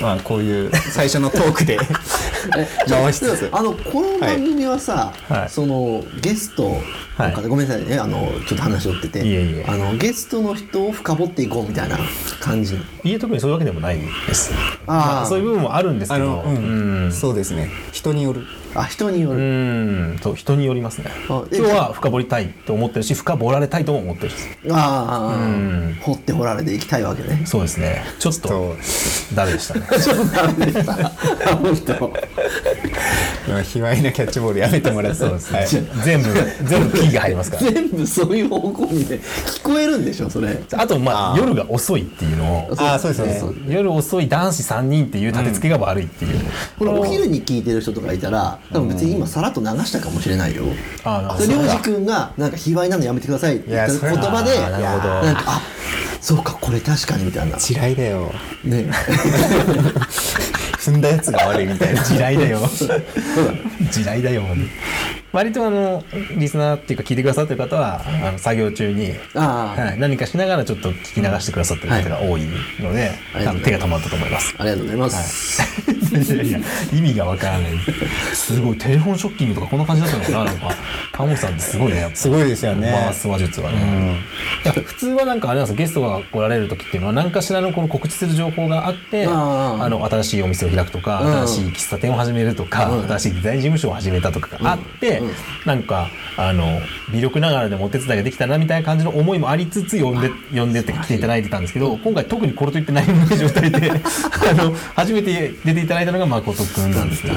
[0.00, 1.78] まあこういう最初のトークで。
[2.88, 3.48] 回しつつ。
[3.52, 5.48] あのこの番組はさ、はい。
[5.50, 6.80] そのゲスト
[7.20, 7.48] はい。
[7.48, 7.98] ごめんなさいね。
[7.98, 9.26] あのちょっと話しとってて。
[9.26, 9.64] いえいえ。
[9.68, 11.98] あのゲストの人を深掘っていこうみたいな
[12.40, 12.76] 感じ。
[13.04, 14.52] いえ特にそういうわけでもないです。
[14.86, 16.24] ああそういう部分もあるんですけど。
[16.24, 17.04] あの、うん。
[17.04, 17.12] うん。
[17.12, 17.70] そうですね。
[17.92, 18.46] 人による。
[18.74, 20.18] あ人にようる、ん。
[20.22, 21.10] そう人によりますね。
[21.26, 24.36] 今日は深掘りたいと思ってるし深掘られたいとも思ってるし。
[24.70, 25.98] ああ、うん。
[26.00, 27.42] 掘って掘られていきたいわけね。
[27.46, 28.04] そうですね。
[28.18, 28.76] ちょっと
[29.34, 29.86] ダメでしたね。
[29.98, 30.94] ちょっとダメでした。
[31.56, 32.12] 本当
[33.46, 35.18] 卑猥なキャッチボールやめてもらって。
[35.18, 35.68] そうですね、はい。
[35.68, 36.28] 全部
[36.64, 37.62] 全部 P が入りますから。
[37.70, 40.62] 全部そういう方向にね聞こえるんでしょそれ。
[40.72, 46.40] あとまあ夜が遅いっていうのをあーそうですね夜遅い男子3人っていう立て付けが悪いっていう、
[46.78, 50.64] これお昼に聞いてる人とかいたら多分別に今さらっと流したかもしれないよ。
[51.04, 51.62] あーそれそうか。
[51.62, 55.14] りょうじくんがなんか卑猥なのやめてくださいって言葉でなるほど。
[55.22, 55.62] なんかあ
[56.20, 57.56] そうかこれ確かにみたいな。
[57.56, 58.32] 地雷だよ。
[58.64, 58.90] ね
[60.80, 62.02] 踏んだやつが悪いみたいな。
[62.02, 62.60] 地雷だよ。
[63.92, 64.42] 地雷だよ
[65.32, 66.04] 割とあの
[66.36, 72.42] リスナーっていうか聞いてくださってる方はあの作業中に、はい、何かしながらちょっと聞き流してくださってる方が多い
[72.80, 73.60] ので、はい。
[73.62, 74.54] 手が止まったと思います。
[74.58, 75.62] ありがとうございます、
[76.16, 76.38] い。
[76.38, 76.58] やいや
[76.92, 77.72] 意味がわからない。
[78.34, 80.74] すごいテレフォンショッキングとかこんな感じだったのかななんか。
[81.12, 82.16] タモさんってすごいねやっぱ。
[82.16, 82.90] すごいですよね。
[82.92, 84.18] 回す話術はね、
[84.64, 85.84] いや普通はなんかあれなんですよ。
[85.84, 91.32] ゲストが来られる時っていうのは何かしらのこの告知する情報があってあの新しいお店を開くとか、うん。
[91.46, 93.06] 新しい喫茶店を始めるとか、うん。
[93.06, 95.30] 新しいデザイン事務所を始めたとかがあって、うん
[95.66, 96.80] なんかあの
[97.12, 103.90] 微力ながらでもお手伝いができたらなみたいな感じの思いもありつつ呼んで呼んでって来ていただいてたんですけど今回特にこれといって何もない状態で
[104.50, 107.34] あの初めて出ていただいたのが誠くんなんですね。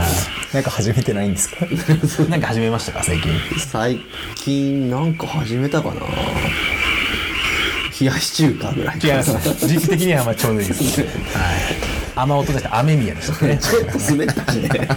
[0.54, 1.65] なんか始めてないんですか？
[2.30, 3.32] なんか始めましたか最近？
[3.58, 4.00] 最
[4.36, 5.96] 近なんか始めたかな
[8.00, 9.67] 冷やし中華ぐらい違います。
[9.67, 11.02] 時期的にはまあちょうどいいです。
[11.02, 11.10] はい。
[12.15, 13.45] 雨音として雨宮でした。
[13.45, 13.58] ね。
[13.58, 14.88] ちょっと滑ったね。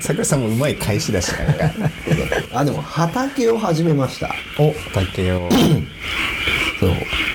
[0.00, 4.34] 桜さんもうまい返しだしなんかあでも畑を始めました。
[4.58, 5.48] お竹を。
[6.80, 6.90] そう。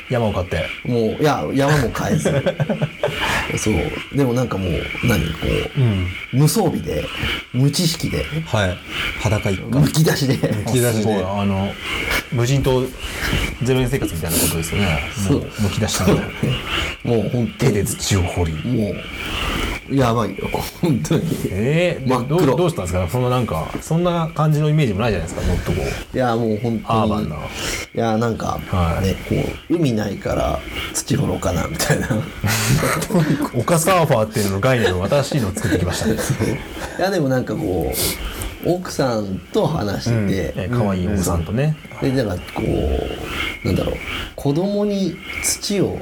[0.10, 0.66] 山を買って。
[0.86, 2.32] もういや山も変えず。
[3.58, 4.18] そう。
[4.18, 4.72] でもなんかもう
[5.04, 5.40] 何こ
[6.34, 7.06] う、無装備で
[7.54, 8.26] 無知識で。
[8.46, 8.78] はい。
[9.22, 9.82] 裸一貫。
[9.82, 10.36] むき出しで。
[10.36, 11.16] むき出しで。
[11.16, 11.74] あの
[12.32, 12.84] 無人島
[13.64, 15.00] ゼロ円生活みたいなことですよね。
[15.30, 15.44] もう。
[15.62, 16.22] むき出したんで
[17.04, 17.48] もう本当に。
[17.58, 18.54] 手で土を掘り。
[18.66, 18.96] もう。
[19.96, 20.48] やばいよ。
[20.82, 21.24] 本当に。
[21.52, 22.38] えー、で真っ黒。
[22.46, 23.08] どうどうしたんですか？
[23.10, 25.48] そんななんかそんな感じのイメージもないじゃないですか？
[25.52, 25.78] もっとこ
[26.14, 26.16] う。
[26.16, 26.84] いやもう本当に。
[26.86, 27.36] アーバンな。
[27.36, 27.40] い
[27.96, 29.06] やなんか、はい。
[29.08, 29.36] ねこ
[29.72, 30.60] う海ないから
[30.94, 32.08] 土掘ろうかなみたいな。
[33.56, 36.16] 丘サーファーっていうのの概念を新しいのを作ってきましたね。
[37.00, 41.76] いやでもなんかこう奥さんと話してて、え可愛いお子さんとね。
[42.02, 42.64] でだからこ
[43.64, 43.96] うなんだろう。
[44.36, 46.00] 子供に土を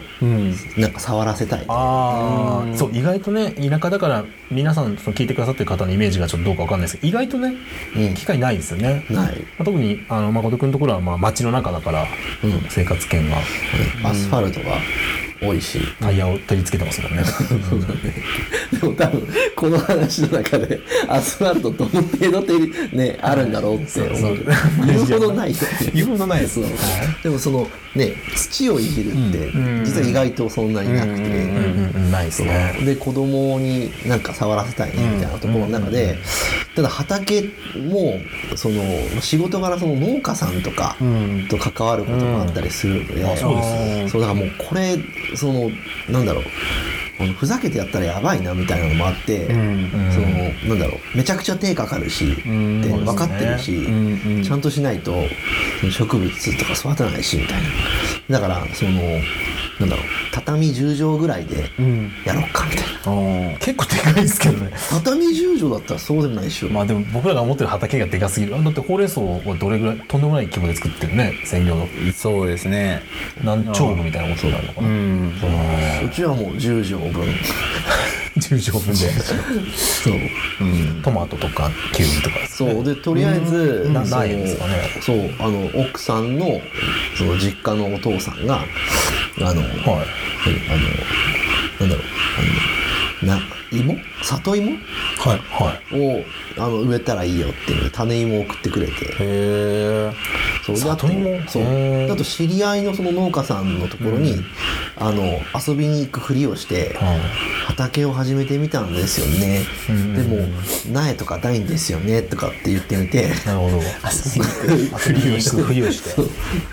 [0.77, 6.97] なんか触らせたい、ああ、そう意外とね田舎だから皆さんその聞いてくださってる方のイメージがちょっとどうかわかんないです。
[6.97, 7.55] けど意外とね、
[7.95, 8.13] うん。
[8.13, 9.05] 機会ないですよね。
[9.09, 9.39] ない。
[9.39, 12.05] まあ、特にあの誠君のところはまあ街の中だから、
[12.43, 12.65] うん。
[12.69, 13.37] 生活圏が。
[14.03, 14.77] アスファルトが
[15.41, 17.23] 多いし、タイヤを取り付けてますもん ね。
[18.79, 24.45] でも多分この話の中でアスファルトどの程度ってねあるんだろうって思う。
[24.85, 25.53] 言うほどない
[25.93, 26.59] 言うほどないです
[27.23, 29.83] でもそのね土をいじるってうん。
[29.85, 31.19] 実は意外とそんなになくて、
[32.11, 32.75] ないですね。
[32.83, 36.17] で子供になんか触らせたいねみたいなところの中で、
[36.77, 37.41] ただ畑
[37.89, 38.19] も
[38.55, 41.47] その仕事柄その農家さんとかん。
[41.49, 43.63] と関わることもあったりするので、そうで
[44.07, 44.95] すそうだからもうこれ
[45.35, 45.71] その
[46.07, 46.43] なんだろう。
[47.39, 49.89] ふざけてやったらやばいなみたいなのもあって、ん。
[50.11, 50.27] その
[50.69, 51.17] なんだろう。
[51.17, 52.79] めちゃくちゃ手かかるし、ん。
[52.83, 54.43] で分かってるし、うんうん。
[54.43, 55.23] ちゃんとしないと
[55.89, 57.61] 植物とか育たないしみたい
[58.29, 58.39] な。
[58.39, 59.01] だからその
[59.79, 60.05] なんだろう。
[60.31, 62.11] 畳10畳ぐらいでん。
[62.25, 64.71] やろうかみたいな、結構でかいですけどね。
[64.89, 68.55] 畳10畳だったらそうでもないでしょ、まあでも僕らが思ってる畑がでかすぎる。
[68.55, 71.87] あだってほうれん草はどれぐらいとんでもない規模で作ってるね専業の。
[72.15, 73.01] そうですね。
[73.43, 74.87] 何丁部みたいなことになるのかな。
[74.87, 75.37] うん。
[75.39, 77.25] そのうちはもう10畳分
[78.37, 79.75] 10畳分で。
[79.75, 80.13] そう。
[81.03, 82.35] トマトとかキュウリとか。
[82.39, 82.83] ねそう。
[82.83, 83.93] でとりあえず、うん。
[83.93, 84.89] ないですかね。
[85.01, 85.29] そう。
[85.39, 86.61] あの奥さんの
[87.17, 88.59] その実家のお父さんが
[89.39, 90.07] あの、はい。
[91.79, 92.05] あのなんだろう
[93.21, 93.97] あのな芋？
[94.21, 94.77] 里芋？
[95.17, 95.99] はいはい。
[95.99, 96.23] を
[96.57, 98.91] あの植えたらいいよっていう種芋を送ってくれて。
[98.91, 100.11] へえ
[100.65, 101.47] そう里芋？
[101.47, 102.11] そう。
[102.11, 104.35] あと知り合いのその農家さんのところに、
[104.95, 107.19] あの遊びに行くふりをして、はい。
[107.67, 109.61] 畑を始めてみたんですよね、
[109.93, 110.37] んでも
[110.93, 113.29] 苗とかないんですよねとかって言ってみて。
[113.45, 113.77] なるほど。
[113.77, 116.21] 遊びに行くふりをして。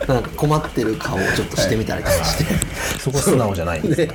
[0.06, 2.44] なんか困ってる顔をちょっとしてみたりとかして、
[2.98, 4.10] そこ素直じゃないんですで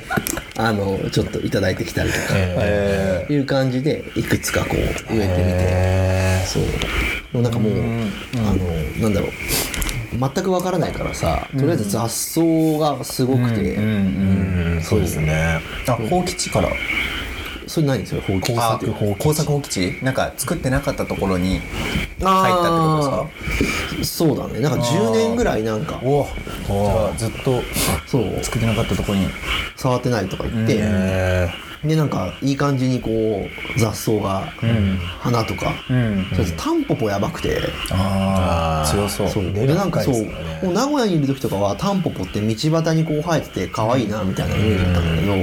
[0.58, 2.56] あのちょっといただいてきたりとか、え
[3.30, 6.64] いう感じでいくつかこう植えてみて、えそう。
[7.34, 8.66] もうなんかもう、あの
[9.02, 9.32] なんだろう。
[10.12, 12.42] 全くわからないからさとりあえず雑草
[12.80, 15.62] がすごくて、うんそうですね。
[15.88, 16.70] あ放棄地から。
[17.68, 18.40] それ何それ放棄
[19.20, 20.04] 工作放棄地。
[20.04, 21.62] なんか作ってなかったところに
[22.24, 23.30] あ入ったってこ
[23.94, 24.26] とですか？
[24.28, 24.60] そうだね。
[24.62, 26.02] なんか10年ぐらいなんか。
[26.04, 26.26] お
[26.68, 27.62] じゃあずっと
[28.08, 28.44] そう。
[28.44, 29.28] 作ってなかったところに。
[29.76, 31.50] 触ってないとか言って、え
[31.84, 33.10] でなんかいい感じにこ
[33.76, 34.52] う雑草が、
[35.20, 36.26] 花とか、ん。
[36.36, 39.30] それとタンポポやばくて、ああ強そう。
[39.30, 39.54] そう。
[39.54, 40.08] でなんかね
[40.62, 45.34] もう名古屋にいる時とかはタンポポって道端にこう生えてて可愛いなみたいなイメージだったんだけど、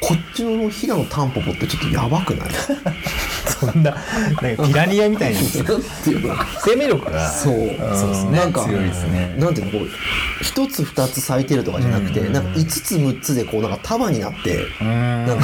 [0.00, 2.50] こっちの飛騨のタンポポってちょっとやばくない？
[3.60, 3.90] そんな
[4.40, 5.42] なんかピラニアみたいにな
[6.64, 7.54] 生命力がそう。
[7.94, 8.30] そうですね。
[8.38, 9.36] なんか強いですね。
[9.38, 9.88] なんていうのこう
[10.42, 15.26] 一つ二つ咲いてるとかじゃなくて、なんか五つ六つでこうなんか束になってなん。
[15.26, 15.38] ない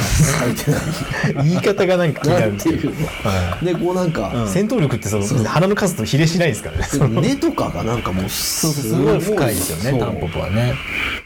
[1.43, 7.21] 言い方がなんか気にななんるんですけどていでこうなんか、戦闘力ってその花の数と比例しないですからね。
[7.21, 10.73] 根とかがなんかもうすすごい深いですよねタンポポはね。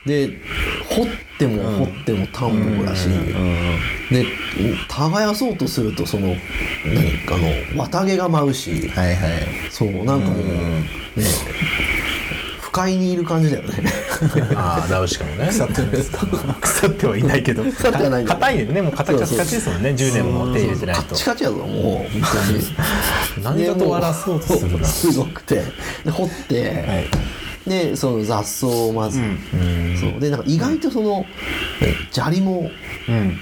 [0.06, 0.40] で
[0.90, 3.08] 掘っても掘ってもタンポポだし、
[4.10, 4.26] で
[4.88, 6.38] 耕そうとするとその何？
[7.28, 7.38] あ
[7.76, 9.48] の綿毛が舞うし、はいはい。
[9.70, 11.26] そうなんかもう、ね
[12.72, 13.84] 不快にいる感じだよね。
[14.56, 15.48] ああナウシカもね。
[15.48, 16.26] 腐ってるんですか？
[16.62, 17.64] 腐ってはいないけど。
[17.66, 19.90] 腐ってはない硬いんでねもうカチカチですもんね。
[19.90, 21.02] 10年も手入れてないと。
[21.02, 22.64] カッチカチやぞもう本当に。
[23.44, 24.88] 何かと笑そうとするな。
[24.88, 25.64] すごくて。
[26.06, 27.10] で掘って、
[27.68, 29.22] でその雑草をまず、
[30.00, 30.20] そう。
[30.20, 31.26] でなんか意外とその、
[31.82, 32.72] え砂利も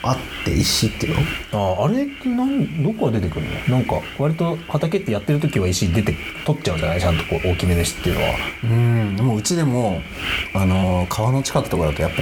[0.03, 1.15] あって石っていう
[1.53, 3.77] の、ああれなんどこから出てくるの？
[3.77, 6.99] なんか割と畑ってやってる時は石出て取っちゃうんじゃない？
[6.99, 8.35] ちゃんとこう大きめの石っていうのは。
[8.63, 9.15] うん。
[9.15, 10.01] でもうちでも
[10.53, 12.17] あの川の近くとかだとやっぱ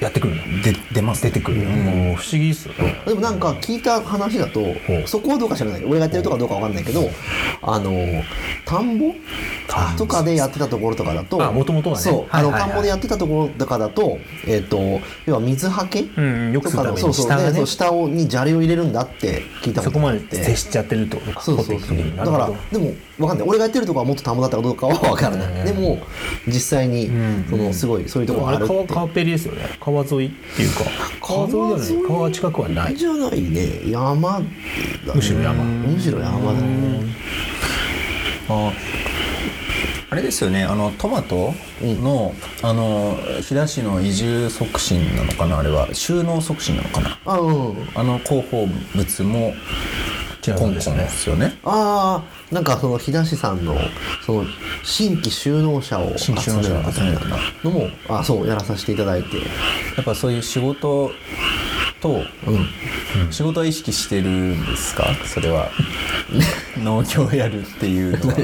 [0.00, 0.62] やってくるの。
[0.62, 3.02] で出ます出てくる、もう不思議ですよね。
[3.06, 4.76] でもなんか聞いた話だと、う。
[5.06, 5.84] そこはどうか知らない。
[5.84, 7.08] 俺がやってるとかどうかわかんないけど
[7.62, 7.90] あの
[8.64, 9.12] 田んぼ？
[9.96, 12.02] とかでやってたところとかだとあ元々はね。
[12.02, 16.96] そう、あの田んぼでやってたところとかだとえっ、と要は水はけ、うんよくするために。
[16.96, 17.26] とかのそうそう。
[17.26, 17.50] 下がね。
[17.50, 22.16] でそう下をに砂利を入れるんだって聞いたこそことまで接しちゃってるってことかそうそうそう。
[22.16, 25.98] だからでもわかんない俺がやってるとこはもっと田んぼだったかどうかはわからない、でも
[26.46, 27.10] 実際に
[27.48, 30.84] そのすごいそういうところあれがあるって川川っぺりですよね川沿いっていうか。
[31.20, 32.08] 川沿いじゃない？
[32.08, 32.96] 川近くはない。
[32.96, 33.90] じゃないね。
[33.90, 34.46] 山だね。
[35.14, 35.64] むしろ山。
[35.64, 37.04] むしろ山だね。
[38.48, 38.72] あ
[40.10, 40.64] あれですよね。
[40.64, 45.58] あのトマトの、あの飛騨市の移住促進なのかな？
[45.58, 45.88] あれは。
[45.94, 47.18] 収納促進なのかな？
[47.26, 47.88] あうん。
[47.94, 49.54] あの広報物も
[50.44, 51.58] 違うんですよねですよね。
[51.62, 53.76] ああなんかその日田市さんの
[54.26, 54.44] その
[54.82, 57.20] 新規収納者を集めるみたいな
[57.62, 59.38] のもあそうやらさせていただいて。
[59.96, 61.10] やっぱそういう仕事
[62.00, 62.22] と、
[63.30, 65.06] 仕事は意識してるんですか？
[65.26, 65.70] それは。
[66.82, 68.36] 農業をやるっていうのは。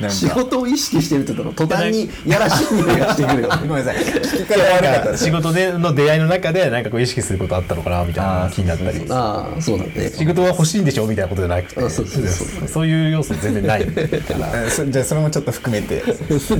[0.00, 4.04] なん仕か事を意識してるって言ったら途端にやらしい匂いがしてくるよ ごめんなさい。
[4.04, 5.16] 聞き方悪かった。
[5.18, 8.04] 仕事での出会いの中でなんかこう意識することあったのかな？
[8.04, 9.00] みたいな気になったり。
[9.08, 10.10] ああそうだね。
[10.16, 11.06] 仕事は欲しいんでしょ？
[11.06, 11.80] みたいなことじゃなくて。
[11.82, 12.68] あそうそうそう。
[12.68, 16.02] そういう要素全然ないから じゃあそれもちょっと含めて。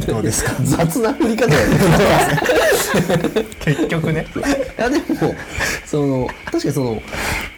[0.06, 0.52] どうですか？
[0.62, 1.76] 雑な振り方だよね。
[3.60, 4.26] 結局ね。
[4.78, 5.04] いやでも
[5.86, 7.02] その確かにその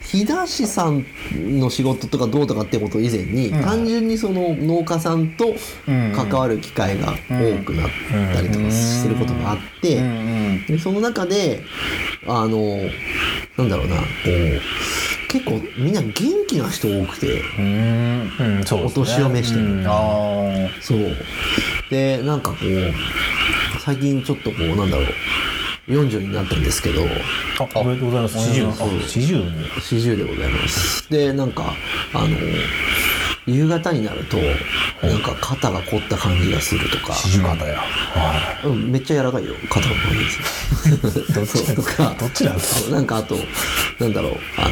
[0.02, 7.90] 日田市さんの仕事とかどうとかってこと以前に、単純にその農家さんと関わる機会が多くなっ
[8.32, 10.00] たりとかすることがあって、
[10.68, 11.64] でその中で
[12.28, 12.78] あの
[13.56, 16.12] なんだろうなこう結構みんな元
[16.46, 18.32] 気な人多くてうん。
[18.38, 18.60] うん。
[18.60, 18.64] ね。
[18.70, 19.64] お年を召してる。
[19.64, 19.84] うん。
[19.84, 19.90] あ
[20.80, 21.16] そう。
[21.90, 25.06] でなんかこう最近ちょっとこうなんだろう
[25.88, 27.02] 40になったんですけど。
[27.04, 28.38] あおめでとうございます。
[28.38, 28.72] 四十。
[28.72, 29.34] そう四十。
[29.36, 29.42] に
[29.80, 31.10] 40でございます。
[31.10, 31.74] でなんか
[32.12, 32.28] あの
[33.46, 34.38] 夕方になると
[35.06, 39.54] なんか肩が凝った感じがするとか、四十肩やはうん、めっちゃ柔らかいよ。
[39.68, 43.36] 肩の感じですどっちとか どっちなんですかなんかあと
[43.98, 44.32] なんだろう。
[44.56, 44.68] あ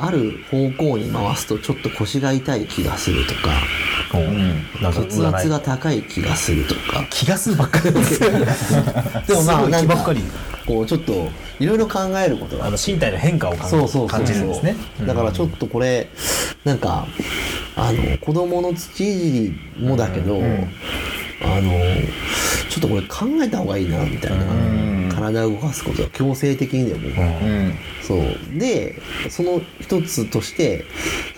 [0.00, 3.50] のある方向に回すとちょっと腰が痛い気がするとか。
[4.92, 7.04] 血圧が高い気がするとか。
[7.10, 7.92] 気がするばっかり。
[7.92, 8.38] ですよで
[9.34, 10.22] もまあすごいなんか気ばっかり。
[10.66, 11.28] こうちょっと
[11.60, 14.76] いろいろ考えることがあの身体の変化を感じるんですね。
[15.06, 16.08] だからちょっとこれ
[16.64, 17.06] なんか
[17.74, 19.32] あの子供の土いじ
[19.76, 20.40] りもだけど、
[21.42, 21.72] あの
[22.70, 24.44] ちょっとこれ考えた方がいいなみたいな、
[25.32, 27.74] 体を動かすことが強制的にでも、うん。
[28.02, 28.58] そう。
[28.58, 28.94] で
[29.30, 30.84] その一つとして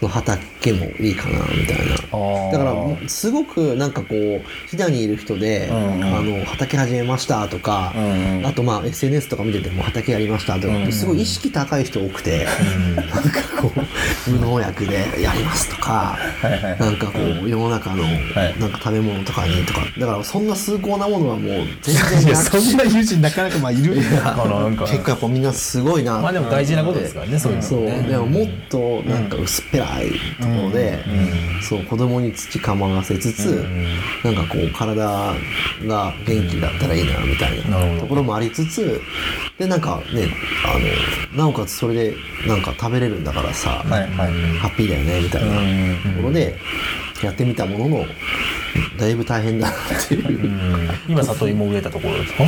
[0.01, 1.97] その畑もいいかなみたいな。
[1.97, 2.53] ー。
[2.53, 6.05] だからすごくなんかこう飛騨にいる人で、うんうん。
[6.05, 8.47] あの畑始めましたとか、うんうん。
[8.47, 12.47] あとまあ SNS とか見てても畑やりましたとかすごい意識高い人多くて、
[12.97, 13.73] なんかこ
[14.27, 16.79] う無農薬でやりますとか、はいはい。
[16.79, 18.09] なんかこう世の中のい。
[18.59, 19.81] なんか食べ物とかにとか。
[19.99, 24.85] だからそんな崇高なものはもう全い然そんな友人なかなかまあいるかななんか。
[24.87, 26.21] 結構やっぱみんなすごいな。
[26.21, 27.81] まあでも大事なことですからねそういうのそう。
[27.85, 30.11] ねでももっとなんか薄っぺらい
[30.41, 31.05] ところで、
[31.63, 33.65] そう子供に土かまわせつつ、
[34.25, 39.01] なんかこう体が元気だったらいいなみたいなところもありつつ
[39.59, 40.29] でなんかね
[40.65, 44.49] あのなおかつそれでなんか食べれるんだからさ、はいはい。
[44.59, 46.57] ハッピーだよねみたいなところで
[47.23, 48.05] やってみたものの
[48.99, 50.91] だいぶ大変だなっていう、うん。
[51.09, 52.45] 今里芋植えたところですか？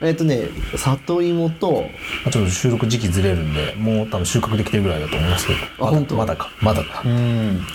[0.00, 1.82] えっとね里芋と
[2.24, 5.58] まあちょっと収録時期ずれるんでもう多分収穫できてるぐらいだと思いますけど。
[5.78, 6.16] まだ本当？
[6.16, 6.50] まだか。
[6.60, 7.02] まだか。
[7.04, 7.10] うん。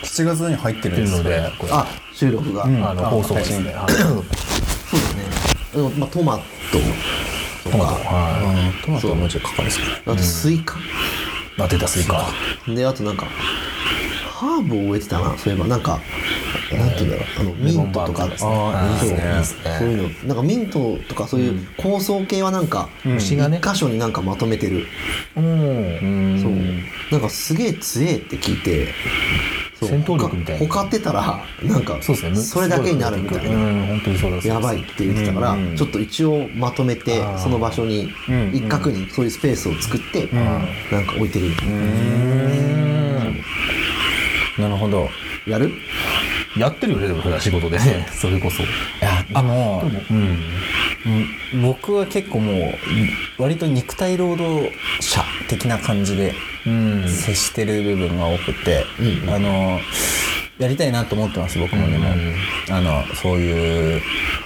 [0.03, 1.71] 7月に入ってるんですのでこれ。
[1.71, 3.71] あ収録が、あの放送ですね。
[3.73, 3.91] はい。
[3.91, 4.23] そうだね。
[5.75, 6.43] あの、まあ、トマト
[7.63, 7.95] とトマト。
[7.95, 10.81] かはトマトはもうちょいかかるですねあとスイカ、い
[11.59, 12.25] あ出たスイカ。
[12.67, 13.27] であとなんか
[14.25, 15.67] ハーブを植えてたなそういえば。
[15.67, 15.99] なんか
[16.75, 18.23] なんていうんだろうあのミントとか。
[18.23, 19.09] あーそう。
[19.09, 19.75] いいですね。
[19.79, 24.87] そういうのなんかミントとかそういう香草系はなんか一箇所になんかまとめてる、
[25.35, 26.41] うん。
[26.41, 26.51] そう。
[27.11, 28.87] なんかすげえ強えって聞いて
[29.79, 29.89] そう。
[29.89, 30.65] 戦闘力みたいな。
[30.65, 32.35] ほかってたらなんかそうですね。
[32.35, 33.55] それだけになるみたいな。
[33.55, 40.27] うん本当にそうですやばいって言ってたから、ちょっと一応まとめてその場所にん一角にそういうスペースを作って、
[40.91, 41.49] なんか置いてる、
[44.59, 45.09] なるほど。
[45.45, 45.71] やる？
[46.59, 48.07] やってるよねでも普段仕事でね。
[48.13, 48.63] それこそ。
[48.63, 48.65] い
[49.01, 50.17] やでもうん。
[51.05, 52.53] うん僕は結構も
[53.37, 56.33] う割と肉体労働者的な感じで
[56.65, 57.05] うん。
[57.07, 58.85] 接してる部分が多くて、
[59.29, 59.79] あの
[60.59, 62.09] やりたいなと思ってます僕もでも、
[62.71, 64.01] あのそういう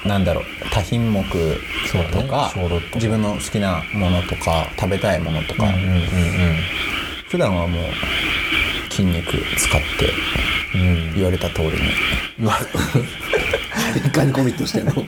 [0.06, 2.96] なんだろう多品目とか、小ロット。
[2.96, 6.58] 自分の好きなものとか食べたいものとか、うんうん
[7.30, 7.84] 普段はもう
[8.92, 11.74] 筋肉使ってうんうん言われた通りに。
[12.40, 12.50] うん。
[13.94, 14.94] 結果にコミットしてんの。
[14.94, 15.08] コミ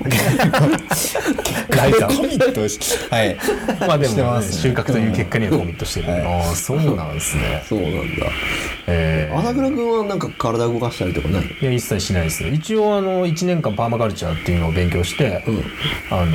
[2.37, 3.37] ットしはい。
[3.79, 6.21] まあでも、ね、収穫という結果にはコミットしてる、はい。
[6.47, 7.63] ああそうなんですね。
[7.67, 8.01] そうなんだ。
[8.87, 9.37] えー。
[9.37, 15.63] 朝倉君はなんか体動かしたりとかないいや一切しないです一応あの1年間パーマカルチャーっていうのを勉強して、うん。
[16.11, 16.31] あの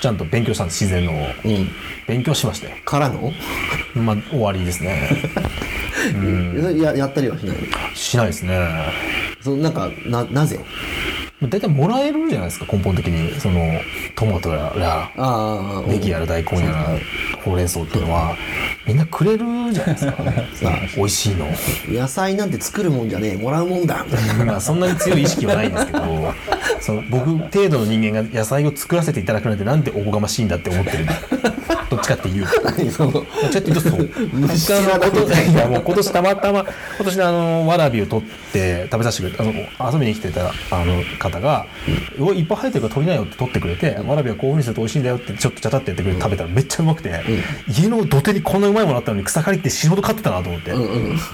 [0.00, 1.70] ちゃんと勉強したんです自然のうん。
[2.06, 3.32] 勉強しましたよからの？
[3.94, 5.10] まあ終わりですね。
[6.80, 7.62] ややったりはしないの？
[7.94, 8.58] しないですね。
[9.42, 10.58] そのなんかななぜ？
[11.40, 13.38] 大体もらえるじゃないですか根本的に。
[13.40, 13.60] その
[14.16, 16.86] トマトやらネギやら大根やら
[17.44, 18.34] ほうれん草っていうのは
[18.86, 19.38] みんなくれる
[19.72, 20.12] じゃないですか
[20.54, 21.46] さ美味しいの。
[21.88, 24.04] 野菜なんて作るもんじゃねえもらうもんだ。
[24.38, 26.34] みたそんなに強い意識はないんですけど
[26.80, 31.06] その僕程度の人間が野菜を作らせていただくなんてなんておこがましいんだって思ってる
[31.90, 32.44] どっちかっていう。
[32.44, 34.10] どっちかっていうとそう。
[34.32, 41.66] 虫あの歯だみたいいやもう今年たまたま今年のあのわらびを取って食べさせてくれてあの遊びに来てたあの方が
[42.18, 47.12] 「うわいっぱい生えてるから取りなよ」って取ってくれてわらびはこういうふうにすると美味しいんだよってちょっとちゃちゃってやってくれて食べたらめっちゃうまくて、
[47.68, 50.72] 家の土手にこんなうまいものあったのに草刈りって死ぬほど買ってたなと思って、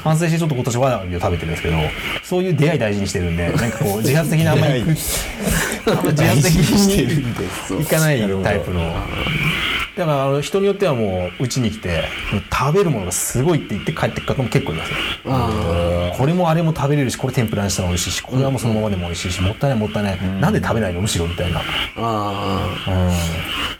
[0.03, 1.77] 反省してちょっと今年わらびを食べてるんですけど
[2.23, 5.01] そういう出会い大事にしてるんでなんかこう自発的にあんまり 自
[5.87, 7.35] 発的に
[7.79, 8.95] 行かないタイプの。
[9.97, 12.05] だからあの人によってはもううちに来て
[12.53, 14.97] 食べるものがすごいって言って帰ってく方も結構いますよ。
[16.17, 21.63] これもあれも食べれるしこれ天ぷらにしたら美味しいしこれはもうそのままでも美味しいしもったいないもったいない、なんで食べないのむしろみたいな、あ
[21.97, 23.13] あ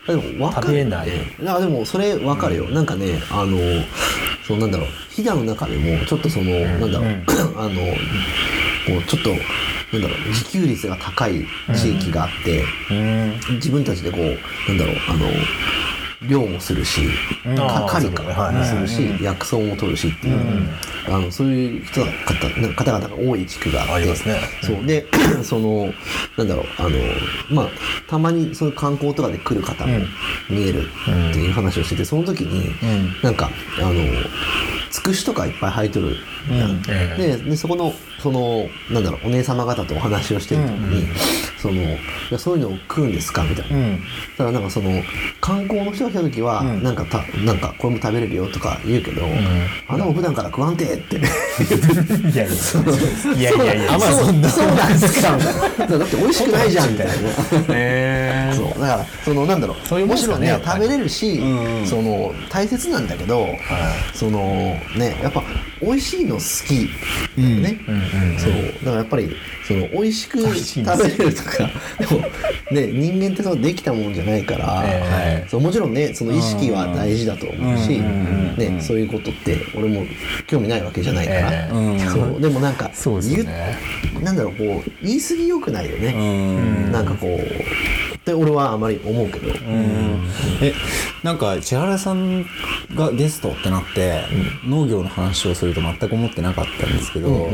[0.07, 1.07] うでも分かる食べない。
[1.07, 1.11] い
[1.43, 3.57] やでもそれ分かるよ、なんかねあの
[4.47, 4.87] そうなんだろう。
[5.09, 7.23] 飛騨の中でもちょっとその、なんだろう、
[7.59, 9.29] あのこうちょっと
[9.97, 10.27] なんだろう。
[10.29, 12.63] 自給率が高い地域があって、
[13.53, 14.95] 自分たちでこうなんだろう。
[15.09, 15.27] あの
[16.27, 17.09] 漁もするし、う
[18.01, 20.39] いうことねはいもするし、薬草も取るしっていう、
[21.07, 24.15] あのそういう人が方方々が多い地区があって
[24.61, 24.85] そう。
[24.85, 25.05] で
[25.43, 25.93] その
[26.37, 26.89] なんだろうあの
[27.49, 27.69] まあ
[28.07, 29.93] たまにそういう観光とかで来る方も
[30.49, 32.73] 見えるっていう話をしててその時に、
[33.23, 33.93] なんかあの
[34.91, 36.17] つくしとかいっぱい生えとる
[37.17, 41.07] でそこのそのなんだろうお姉様方とお話をしてる時に、
[41.57, 41.97] そのい
[42.31, 43.43] やそういうのを食うんですか？
[43.43, 43.99] みたいな、うん。
[43.99, 44.01] だ
[44.37, 45.03] からなんかその
[45.41, 49.25] 観光の人が来た時は、なんかたなんかこれも食べれるよとか言うけど、
[49.87, 49.99] あん。
[49.99, 51.17] なもん普段から食わんてって。
[51.17, 51.21] ん、
[51.59, 52.53] いやいや
[53.33, 53.53] いや。
[53.53, 55.37] いやいやそうなんですか。
[55.87, 57.13] だって美味しくないじゃんみたいな。
[57.69, 58.55] えー。
[58.55, 59.87] そうだからそのなんだろう。
[59.87, 61.39] そういうもちろんね食べれるし、
[61.85, 63.47] その大切なんだけど、
[64.13, 64.39] その
[64.97, 65.43] ねやっぱ
[65.81, 66.89] 美味しいの好き。
[67.39, 67.79] ね、
[68.39, 68.51] そう。
[68.85, 69.35] だからやっぱり
[69.67, 72.21] その美味しく食べれるとかでも
[72.71, 80.05] ね人間ってそのできたもんじゃないから、ええそうもちろんねその意識は大事だと思うし、ね、そういうことって俺も
[80.47, 83.77] 興味ないわけじゃないから、ええそうでもなんかそうですね。
[84.19, 86.91] っなんだろうこう言い過ぎよくないよね、うん。
[86.91, 89.53] なんかこうって俺はあまり思うけど、
[90.61, 90.73] え
[91.23, 92.43] なんか千原さん
[92.95, 94.23] がゲストってなって、
[94.65, 97.49] 農業の話をすると全く思ってなかったんですけど、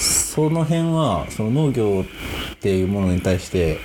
[0.00, 2.04] その辺はその農業
[2.54, 3.78] っていうものに対して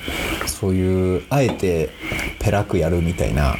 [0.48, 1.92] そういうあえて
[2.40, 3.56] ペラくやるみたいな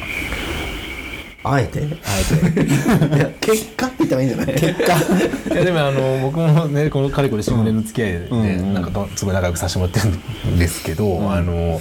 [1.44, 1.80] あえて？
[1.80, 3.34] あえて。
[3.40, 4.54] 結果って言ったらいいんじゃない？
[4.54, 5.54] 結果。
[5.54, 11.80] いやでもあの僕もねこのかれこれ45年の付き合いで、ねなんかとすごい仲良くさせてもらってるんですけど、あの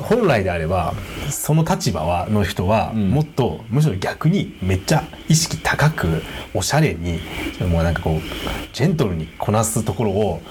[0.00, 0.94] 本来であれば
[1.30, 7.20] その立場はの人はもっと、むしろ逆にめっちゃ意識高くおしゃれに
[7.68, 8.20] もうなんかこう
[8.72, 10.42] ジェントルにこなすところを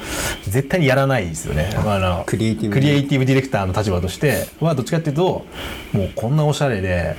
[0.43, 1.71] 絶対にやらないですよね。
[1.85, 5.45] まああのクリエイティブクリエイティブディレクターの立場としてはどっちかっていうと
[5.93, 7.15] もうこんなおしゃれで、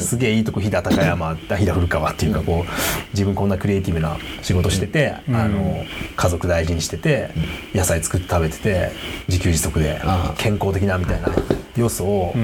[0.00, 2.70] すげえいいとこ飛騨高山飛騨古川っていうかこう
[3.12, 5.84] 自分こんなクリエイティブな仕事してて、あの
[6.16, 7.30] 家族大事にしてて
[7.74, 8.90] 野菜作って食べてて
[9.28, 10.00] 自給自足で
[10.38, 11.28] 健康的なみたいな
[11.76, 12.34] 要素を、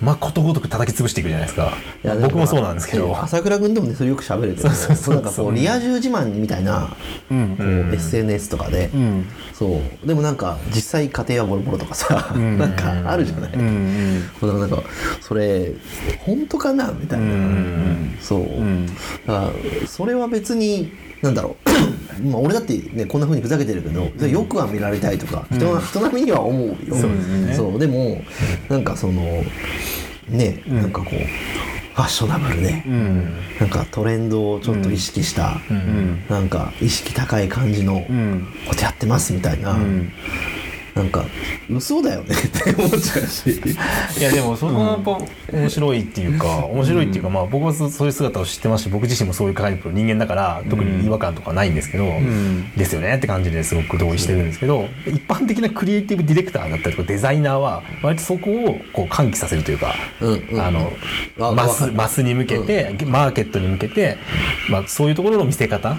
[0.00, 1.72] まあことごとく叩き潰していくじゃないですか。
[2.04, 3.16] いや僕もそうなんですけど。
[3.16, 6.96] 朝倉君でもねそれよく喋れてる そうなんかこうリア充自慢みたいな、
[7.28, 8.90] こう SNS とかで、
[9.52, 10.06] そう。
[10.06, 14.82] でもなんか実際家庭はボロボロとかさ、なんかあるじゃない、だからなんか
[15.20, 15.72] それ
[16.20, 16.92] 本当かな？
[16.98, 17.26] みたいな、
[18.20, 18.40] そう、
[19.26, 19.50] だから
[19.86, 20.92] それは別に
[21.22, 21.70] なんだろう。
[22.28, 26.76] まあ俺だってねこんな風にふざけてるけど、それよくは見られたいとか人,、人並みには思うよ。
[26.90, 27.10] そう
[27.54, 28.22] そうでも
[28.68, 29.44] なんかその
[30.28, 32.82] ね、なんかこうファッショナブルで、
[33.58, 35.60] なんかトレンドをちょっと意識した、
[36.28, 38.04] なんか意識高い感じの
[38.68, 39.76] ことやってますみたいな、
[41.02, 41.24] なんか
[41.70, 42.34] 嘘だよね。
[42.36, 43.50] って思っちゃうし。
[44.18, 45.18] いやでもそこはやっぱ
[45.52, 52.04] 面白いっていうか、面白いっていうかまあ僕はそそういう姿を知ってますし僕自身もそういうタイプの人間だから特に違和感とかないんですけど、
[52.76, 59.94] ですよねって感じですごく同意してるんですけど、一般的なクリエイティブディレクターだったりとかデザイナーは割とそこをこう喚起させるというか、
[60.58, 60.92] あの
[61.40, 64.18] あマスマスに向けて、マーケットに向けて、
[64.70, 65.96] まあ、そういうところの見せ方を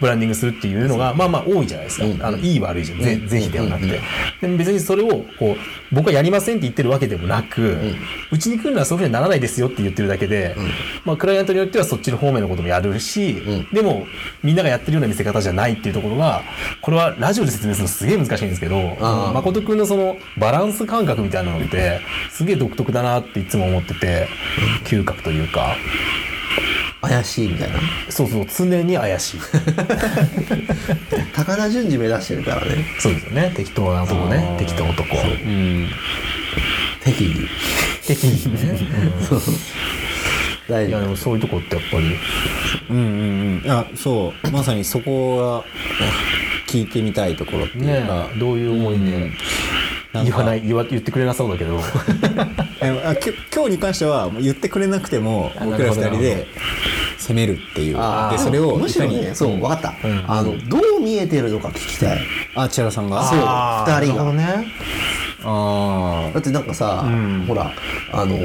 [0.00, 2.22] ブランディングするっていうのが、まあまあ多いじゃないですか、うん。
[2.22, 4.00] あのいい悪いじゃん、ぜぜひではなくて、
[4.40, 7.78] でも別にそれをこう僕はやりませんって言ってるわけでもなく、
[8.30, 10.56] うちに来るのはそういうふうにはならないですよって言ってるだけで、
[11.04, 14.06] まあ、クライアントによってはそっちの方面のこともやるし、でも
[14.42, 16.42] みんながやってるような見せ方じゃないっていうところが
[16.80, 18.96] これはラジオで説明するのすげえ難しいんですけど
[19.32, 24.28] 誠君のそのバランス感覚みたいなのってすげえ独特だなっていつも思ってて
[24.84, 25.76] 嗅覚というか
[27.08, 27.78] 怪しいみたいな。
[28.10, 29.40] そうそう常に怪しい。
[31.34, 32.84] 高田純次目指してるからね。
[32.98, 33.52] そうですよね。
[33.56, 34.56] 適当な男ね。
[34.58, 35.02] 適当男。
[35.02, 35.48] う。
[35.48, 35.88] ん
[37.02, 37.48] 適宜。
[38.06, 38.78] 適宜ね、
[39.28, 39.40] そう。
[40.68, 42.16] 大うんいやで丈もそういうとこってやっぱり。
[42.90, 43.70] うんうんうん。
[43.70, 44.50] あそう。
[44.50, 45.64] まさにそこが
[46.66, 49.30] 聞いてみたいところっていうねか、どういう思いでなん。
[49.30, 49.36] か
[50.22, 51.80] 言わない言わ言ってくれなそうだけど。
[52.80, 56.16] えあき今日に関してはもう言ってくれなくてもあ僕ら二なるほど。
[56.16, 56.46] 人で
[57.18, 57.96] 攻めるっていう。
[58.30, 59.34] でそれをむしろね。
[59.34, 60.24] そう分かった、ん。
[60.28, 62.18] あのどう見えてるのか聞きたい。
[62.54, 63.24] あ千原さんが。
[63.24, 64.24] そうあー二人が。
[64.24, 64.66] なるほどね。
[65.46, 67.44] あだってなんかさ、ん。
[67.46, 67.70] ほら
[68.12, 68.36] あの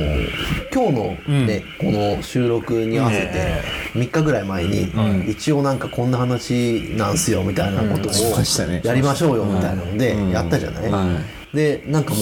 [0.74, 3.62] 今日のね、この収録に合わせてね
[3.94, 4.92] 3日ぐらい前に、
[5.30, 8.82] 一応なんかこんな話なんすよみたいなことをしましたね。
[8.84, 10.30] やりましょうよみたいなのでうん。
[10.30, 11.20] やったじゃない、は
[11.54, 12.20] でなんかも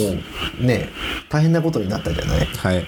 [0.61, 0.87] うね
[1.29, 2.45] 大変なことになったじゃない？
[2.45, 2.77] はい。
[2.77, 2.85] もう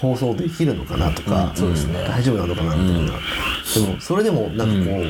[0.00, 2.04] 放送できるのかなとか、そうですね。
[2.08, 5.02] 大丈夫なのかなみたいな、でもそれでもなんかこ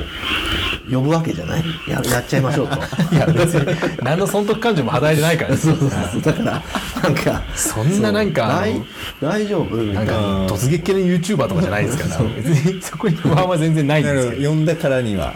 [0.89, 1.65] う、呼ぶわけじゃない？
[1.87, 2.77] ややっちゃいましょうと。
[3.15, 3.77] いや別に。
[4.03, 5.91] 何の損得感情も働いてないからそうそう。
[5.91, 6.63] そうだから
[7.03, 8.83] なんかそんななんか大
[9.21, 9.77] 大丈夫？
[9.77, 10.47] ないんかな。
[10.47, 12.25] 突撃系の YouTuber とかじゃないですから。
[12.31, 14.37] 別にそこに不安は全然ないんなですけど。
[14.37, 15.35] るほど呼んだからには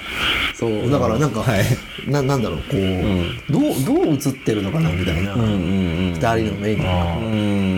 [0.60, 0.90] そう。
[0.90, 1.64] だからなんか、はい。
[2.10, 3.62] ななんだろうこう、どう
[4.04, 7.24] どう映ってるのかなみたいな、うんうん二人の目にあうん。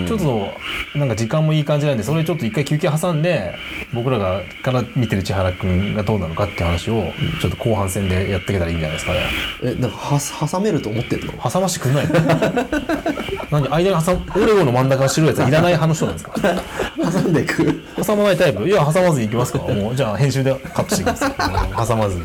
[0.04, 3.54] ーちょっとなんか時間もいい感じなんでそれちょっと一回休憩挟んで
[3.94, 9.20] 僕らがから見てる千原君がどうなのかっていう話をちょっと後半戦でやっていけたらいいんじゃないですかね。
[9.62, 11.32] えなんかは挟めると思ってるの？
[11.50, 12.06] 挟ましてくんない？
[12.08, 12.12] の
[13.60, 14.42] 何間に挟む？
[14.42, 16.34] オレオの真ん中の白いやつはいらない派の人なんですか？
[17.12, 17.82] 挟んでいく？
[18.04, 18.68] 挟まないタイプ？
[18.68, 19.58] いや挟まずにいきますか。
[19.60, 21.90] もうじゃあ編集でカットしていきます。
[21.90, 22.24] 挟まずに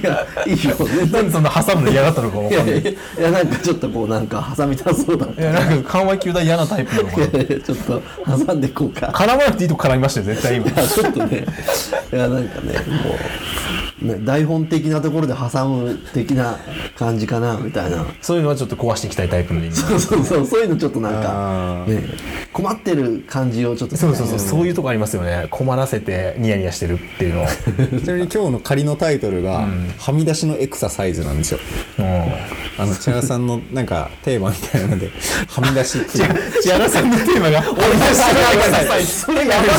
[0.00, 0.76] いやいいよ
[1.12, 2.76] なんでそんな挟むの嫌がったのか分いかんない。
[2.76, 5.40] やいやいやなんかちょっとこうなんか挟みたそうだった。
[5.40, 9.06] いやなんか緩和球団嫌なタイプなのかないやいやちょっと挟んでいこうか。
[9.06, 10.66] 絡まなくていいとこ絡みましたよ絶対今。
[10.66, 11.46] いやちょっとね
[12.12, 16.56] いやなんかねもうね台本的なところで挟む的な
[16.96, 18.04] 感じかなみたいな。
[18.20, 19.76] そういうのはちょっと壊していきたいタイプの人間。
[19.76, 22.04] そうそうそうそういうのちょっとなんかあね
[22.52, 25.46] 困ってる感じをちょっとそうそうそうそういうとこありますよね。
[25.50, 27.46] 困らせてニヤニヤしてるっていうの。
[28.00, 29.66] ちなみに今日の仮のタイトルが、
[29.98, 31.60] はみ出しのエクササイズなんですよ。
[31.98, 32.04] うん。
[32.78, 35.10] あの千原さんのなんかテーマみたいなので
[35.48, 36.62] はみ出しっていう。
[36.62, 38.04] 千原さんのテーマが「俺の
[39.04, 39.74] それやばい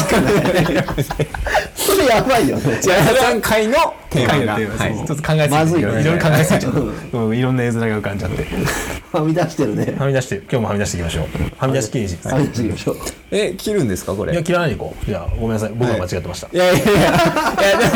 [1.75, 2.57] それやばいよ。
[2.57, 5.43] ね千原さん会のテーマが、ちょっと考えす。
[5.43, 6.01] ぎて、まずいよね。
[6.01, 8.47] いろいろ考えすぎちいろんな絵面が浮かんじゃって。
[9.11, 9.95] はみ出してるね。
[9.97, 11.25] はみ出して今日もはみ出していきましょう。
[11.57, 12.97] はみ出し刑事はみ出していきましょう
[13.31, 14.33] え切るんですかこれ？
[14.33, 15.05] いや切らないでいこう。
[15.05, 15.73] じゃあごめんなさい。
[15.73, 17.91] 僕が間違ってました、いやいやいやいやでも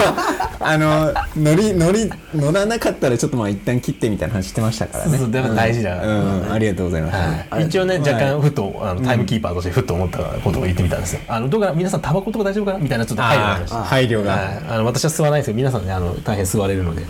[0.65, 5.11] あの乗り乗り乗らなかったらちょっとまあ一旦切ってみたいな話してましたからね。
[5.11, 6.09] そうそうだから大事な、う
[6.47, 7.15] ん、ありがとうございます、
[7.49, 11.19] はい、一応ね、若干ふとあのタイムキーパーとしてふっと思ったことを言ってみたんですよ。
[11.27, 13.79] あのどうかな皆さんタバコとか大丈夫かなみたいなちょっと配慮がありました。
[13.79, 17.03] あ配慮が、はい、あの私は吸わないですけど皆さんねあの大変吸われるので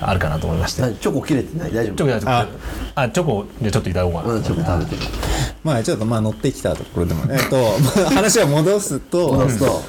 [0.00, 0.82] あるかなと思いまして。
[0.82, 1.72] 何チョコ切れてない？
[1.72, 1.94] 大丈夫。
[1.96, 2.58] チョコじゃあちょっと
[3.00, 4.34] あチョコじゃあちょっといただこうかな。
[4.34, 5.02] うんチョコ食べて。
[5.62, 9.32] まあちょっとまあ乗ってきたところでもえっとまあ話を戻すと。
[9.32, 9.82] 戻すと。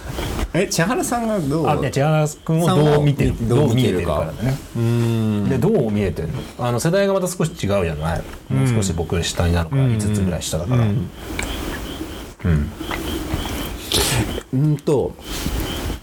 [0.53, 1.67] え千原さんがどう？
[1.67, 3.47] あ千原君をどう見てる？
[3.47, 4.57] どう見えてるからね。
[5.49, 6.39] でどう見えてるの？
[6.59, 8.21] あの世代がまた少し違うじゃない。
[8.49, 10.85] もう少し僕下になるから5つぐらい下だから。
[14.53, 15.13] うんと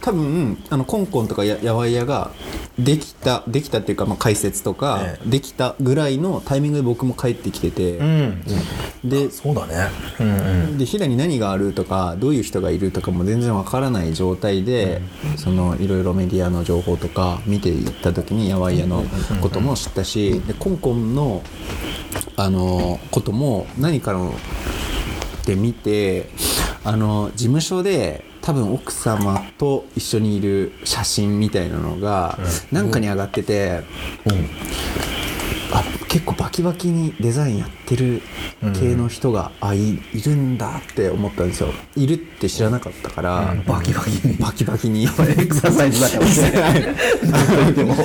[0.02, 2.30] 多分あのコンコンとかややわいやが
[2.78, 8.42] できたできたっていうか、まあ、解説とか、えできたぐらいのタイミングで僕も帰ってきてて、うん。
[9.04, 9.90] でそうだね。
[10.18, 10.40] うんう
[10.72, 10.78] ん。
[10.78, 15.02] で飛騨に何があるとかどういう人がいるとかも全然わからない状態で、
[15.36, 19.04] そのいろいろメディアの情報とか見ていった時にやわいやの
[19.40, 21.42] ことも知ったし、でコンコンの
[22.36, 24.34] あのことも何かの
[25.46, 26.28] で見て
[26.82, 32.38] あの事務所で多分奥様と一緒にいる写真みたいなのが
[32.70, 33.80] なんかに上がってて、
[35.72, 38.20] あ結構バキバキにデザインやってる
[38.78, 41.70] 系の人が、あいいるんだって思ったんですよ。
[41.96, 44.36] いるって知らなかったから、バキバキに。
[44.36, 45.04] バキバキに。
[45.04, 45.06] エ
[45.46, 47.96] クササイズだからでも。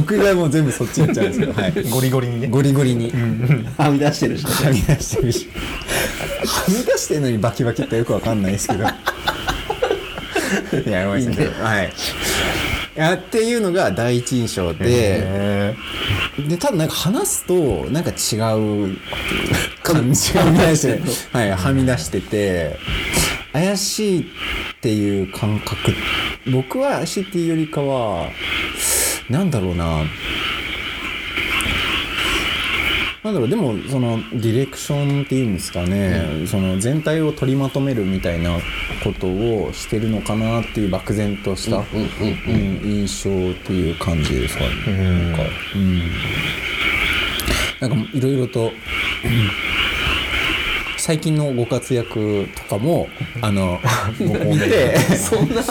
[0.00, 3.12] 極がもう全部そっち行っちゃうんですけど、はい、ゴリゴリにねゴリゴリに、
[3.76, 8.84] はみ出してるしはみ出してるしはみ出してるのにバキバキってよくわかんないですけど
[10.86, 11.92] いやごめんなさいはい。
[12.96, 15.76] いやっていうのが第一印象でへ
[16.48, 17.54] で多分なんか話すと
[17.90, 18.96] なんか違う
[19.82, 21.00] 感じが出して、
[21.32, 22.78] はい、はみ出してて
[23.52, 24.24] 怪しいっ
[24.80, 25.94] ていう感覚。
[26.50, 28.28] 僕は怪しいっていうよりかは
[29.28, 30.02] なんだろうな
[33.22, 38.58] なんだろうでもそのディレクションっていうんですかね、その全体を取りまとめるみたいな
[39.04, 41.84] ことをしてるのかなっていう漠然とした、うん
[42.82, 44.70] 印象っていう感じですかね。
[44.96, 45.42] なんか
[45.74, 46.00] うん。
[47.80, 48.70] なんかいろいろと、うん。
[50.96, 53.08] 最近のご活躍とかも
[53.40, 53.80] あの
[54.20, 55.62] 見てそんな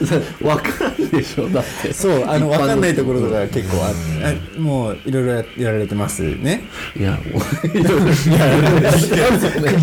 [0.42, 1.92] わかんないでしょだって。
[1.92, 6.64] そうあの分かんないところとか結構あってあもういろいろややられてますね。
[6.98, 7.32] いやい
[7.72, 8.04] ろいろ釘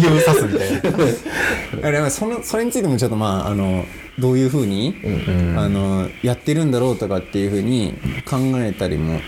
[0.08, 0.72] を刺すみたい
[1.82, 3.86] なあれはそのそれについてもちょっとまああの
[4.20, 4.96] どういうふうに、
[5.56, 7.94] あのやってるんだろうとかっていうふうに
[8.30, 9.22] 考えたりも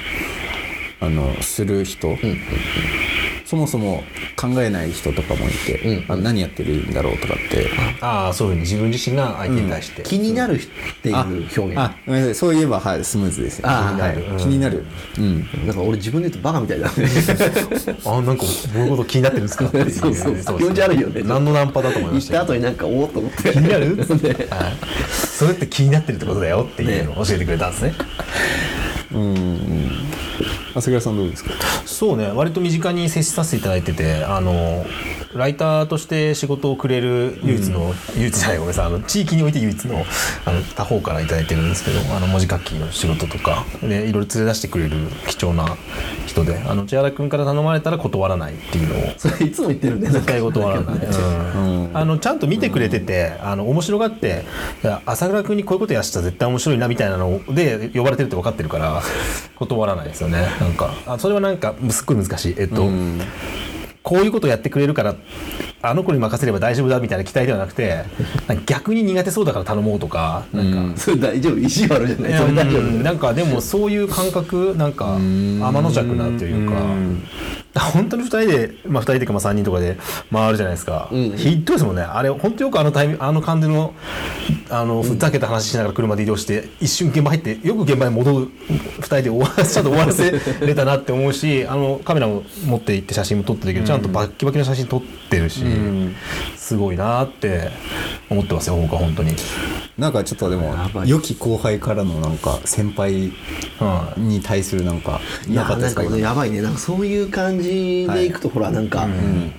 [1.00, 2.18] あのする人、
[3.52, 4.02] そもそも
[4.38, 7.70] 考えない人とかもいて、あ何やってるんだろうとかって。
[8.00, 10.60] ああそういうふうに自分自身が相手に対して、気になるっ
[11.04, 11.78] ていう表現。
[11.78, 12.22] あごめん。
[12.22, 13.60] なさいそういえば、はい、スムーズです。
[13.60, 14.86] よあ気になる、気になる、
[15.18, 15.50] うん。
[15.68, 16.94] なんか俺自分で言うとバカみたいだね。
[18.06, 18.44] あなんか
[18.74, 19.66] どういうこと気になってるんですか？
[19.66, 20.36] っていうそうそう。
[20.36, 21.22] ですね気持ち悪いよね。
[21.26, 22.36] 何のナンパだと思いました？
[22.36, 23.52] た後になんかおおっと思って。
[23.52, 23.98] 気になる？
[23.98, 24.04] ね。
[24.50, 24.74] はい
[25.12, 27.94] それって気になってるってことだよっていうのを教えてくれたんですね。
[29.12, 29.90] うん
[30.74, 31.52] 朝倉さんどうですか？
[31.86, 34.86] そうね割と身近に接しさせていただいててあの
[35.36, 38.86] ライターとして仕事をくれる唯一の、唯一じゃないごめんなさい。
[38.88, 40.06] あの地域において唯一の
[40.46, 45.78] あの他方からいただいてるんですけどあの文字書きの仕事とかでいろいろ連れ出してくれる貴重な
[46.26, 51.92] 人であの千原君から頼まれたら断らないっていうのをそれいつも言ってるんだよ絶対断らない、うん。
[51.94, 54.44] あのちゃんと見てくれてて、あの面白がって
[55.06, 59.02] 朝倉君にこういうことやしたら絶対面白いなみたいなので呼ばれてるって分かってるから
[59.56, 60.48] 断らないですよね。
[60.60, 62.56] なんかあそれはなんかすっごい難しい。
[62.58, 62.90] えっと、
[64.04, 65.16] こういうことやってくれるから
[65.84, 68.04] あの子に任せれば大丈夫だみたいな期待ではなくて
[68.66, 71.58] 逆に苦手そうだから頼もうとかなんか、それ大丈夫。
[71.58, 72.34] 意地悪じゃない。
[72.38, 76.76] それ大丈夫うんなんかでもそういう感覚なんか天の弱なというか
[77.94, 79.98] 本当に2人で、まあ、2人とかまあ3人とかで
[80.32, 82.02] 回るじゃないですか、んひどいですもんね。
[82.02, 83.94] あれ本当よくあのタイミあの感じの
[84.70, 88.48] あのふざけた話しながら車で移動して一瞬現場入ってよく現場に戻る
[89.00, 90.32] 2人で終わらせ ちゃんと終わらせ
[90.66, 95.64] れたなって思うしあのカメラも持って行って写真も撮ってるけど、ちゃんとバッキバキの写真撮ってるし、
[96.72, 97.70] すごいなって
[98.30, 99.34] 思ってますよ僕は本当に。
[99.98, 100.74] なんかちょっとでも
[101.06, 103.32] 良き後輩からのなんか先輩
[103.78, 106.16] はいに対するなんかいやなかったですかなんか。
[106.18, 106.62] ねやばいね。
[106.62, 109.06] なんかそういう感じでいくと、ほらなんか、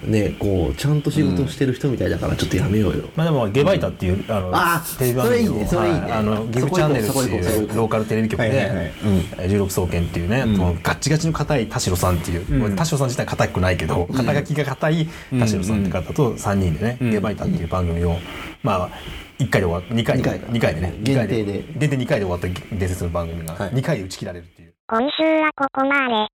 [0.03, 6.01] ねこうちゃんと仕事してる人みたいだからちょっとやめようよ、まあでもゲバイタっていう、あのあテレビ番組ねそれいいね。
[6.01, 6.13] はい。
[6.13, 8.93] あのギブチャンネルっていうローカルテレビ局で、はいはいはい。
[9.39, 15.09] えー16総研っていうね、そのガッチガチの硬い田代さんっていう、田代さん自体硬くないけど、肩書きが硬い
[15.39, 18.17] 田代さんって方と3人でね、ゲバイタっていう番組を
[18.63, 18.91] まあ
[19.39, 24.75] 1回で終わって2回二回二回でね限定で限定2回で終わった伝説の番組がはい2回で打ち切られるっていう。
[24.89, 26.29] 今週はここまで。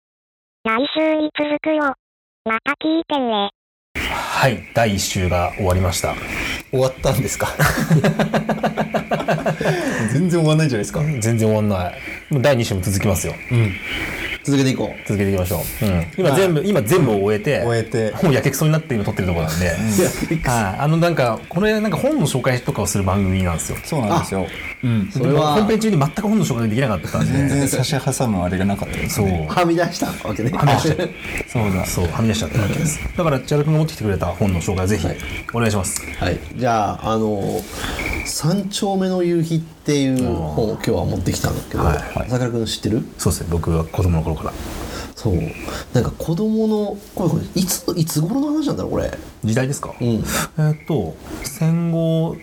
[0.65, 1.95] 来週に続くよ。
[2.45, 3.51] また聞いてね。
[4.37, 6.15] はい第1週が終わりました
[6.77, 7.49] 終わったんですか？
[10.13, 11.01] 全然終わんないじゃないですか。
[11.01, 11.95] 全然終わんない。
[12.31, 13.35] もう第2週も続きますよ。
[14.47, 15.09] 続けていこう。
[15.09, 18.15] 続けていきましょう、うん、今全部、今全部を終えて終えて。
[18.23, 20.77] もうやけくそになって今撮ってるところなんで、はい。
[20.79, 23.79] あのなんかこれなんか本の紹介とかをする番組なんですよ。
[23.83, 24.47] そうなんですよ。
[24.85, 25.11] うん。
[25.13, 27.33] それは本編中に全く本の紹介できなかったんで。
[27.33, 29.27] 全然差し挟むあれがなかったですそう。
[29.27, 30.51] ねはみ出したわけね。
[30.53, 31.03] はみ出した
[31.51, 31.87] そうだ。
[31.87, 33.01] そうはみ出しちゃったわけです。
[33.17, 35.09] だから千原君が持ってきてくれた本の紹介をぜひ
[35.53, 36.01] お願いします。
[36.21, 37.43] はい、じゃあ、あの
[38.25, 41.99] 三丁目の夕日っていう本を今日は持ってきたんだけど、はい。
[42.27, 43.07] 朝倉君知ってる？
[43.19, 43.49] そうですね。
[43.51, 44.53] 僕は子供の頃から。
[45.15, 45.35] そう。
[45.95, 49.17] なんか子供のこれこれいついつ頃の話なんだろうこれ？
[49.45, 50.07] 時代ですか、うん。
[50.09, 52.37] えーっと戦後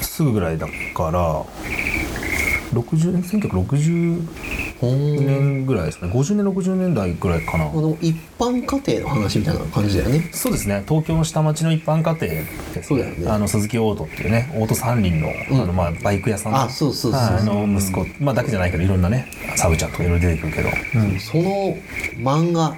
[0.00, 1.44] すぐぐらいだから
[2.72, 4.26] 60 1960
[4.80, 6.10] ほーん年ぐらいですね。
[6.10, 7.66] 50年60年代ぐらいかな。
[7.66, 10.28] この一般家庭の話みたいな感じだよね。
[10.32, 10.84] そうですね。
[10.86, 13.28] 東京の下町の一般家庭です、ね、そうだよね。
[13.28, 15.62] あの鈴木オートっていうねオート三輪の,、うん。
[15.62, 16.54] あのまあ、バイク屋さん。
[16.56, 20.68] あそうそうそうの息子、まあ、だけじゃないけどいろんなねサブちゃんとかいろいろ出てくるけど、
[21.20, 21.76] その
[22.18, 22.76] 漫画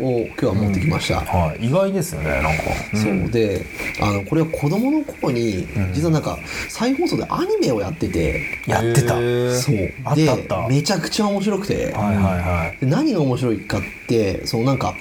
[0.00, 2.62] を今日は持ってきました、はい、意外ですよねなんか、
[2.96, 3.64] そうで
[4.00, 6.38] あのこれは子供の頃に、実はなんか
[6.68, 9.14] 再放送でアニメをやってて、やってた、
[9.52, 9.92] そう。
[10.04, 10.68] あったあった。
[10.68, 12.78] でめちゃくちゃ面白くて、はいはいはい。
[12.80, 14.94] で何が面白いかってそのなんか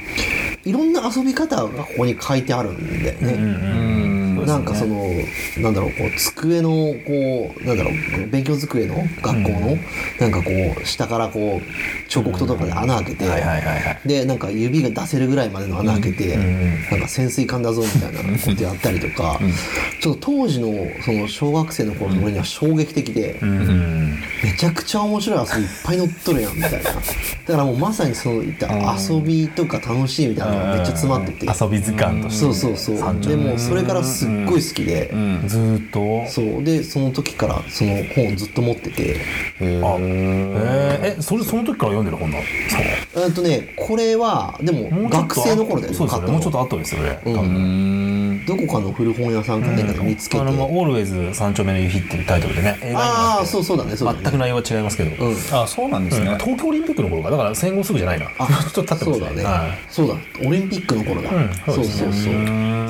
[0.66, 3.34] いろんな遊び方がここに書いてあるんだよね。
[3.34, 4.09] うん
[4.46, 5.06] なんかその、
[5.58, 9.78] なんだろう、こう、机の、こう、なんだろう、勉強机の学校の、
[10.20, 13.26] なんかこう、下からこう、彫刻刀とかで穴開けて、
[14.06, 16.38] で、なんか指が出せるぐらいまでの穴開けて、
[16.92, 19.40] なんか潜水艦だぞみたいな ことやったりとか、
[20.02, 20.74] ちょっと当時の、
[21.06, 26.80] その小学生の頃の俺には衝撃的で、うんめちゃくちゃ面白い遊びいっぱい載っとるやんみたいな。
[26.80, 27.02] だか
[27.48, 31.46] らもうまさにそういった遊びとか楽しいみたいなのがめっちゃ詰まってて。
[31.46, 33.20] 遊び図鑑としてそうそうそう。
[33.22, 35.10] でもそれからすっごい好きで、
[35.48, 36.32] ずーっと？
[36.32, 36.64] そう。
[36.64, 39.18] でその時からその本をずっと持ってて。
[39.60, 42.44] あえー、えそれその時から読んでる本なの？
[43.26, 46.32] えっとねこれはでも学生の頃だよねそうですよね。
[46.32, 48.46] もうちょっと買後ですよね、うん。
[48.46, 54.22] どこかの古本屋さんか何かで見つけて、あの、まあ、オールウェイズ三丁目の夕日っていうタイトルでねああそうそうだねそうだね。
[54.24, 55.36] 全く内容は違いますけど、うん。
[55.52, 57.32] あそうなんですね、東京オリンピックの頃か。
[57.32, 58.28] だから戦後すぐじゃないな。
[58.38, 59.78] あちょっと経ってますそうだね、はい。
[59.90, 60.16] そうだ。
[60.46, 61.54] オリンピックの頃だ、うん。
[61.66, 62.34] そうそうそう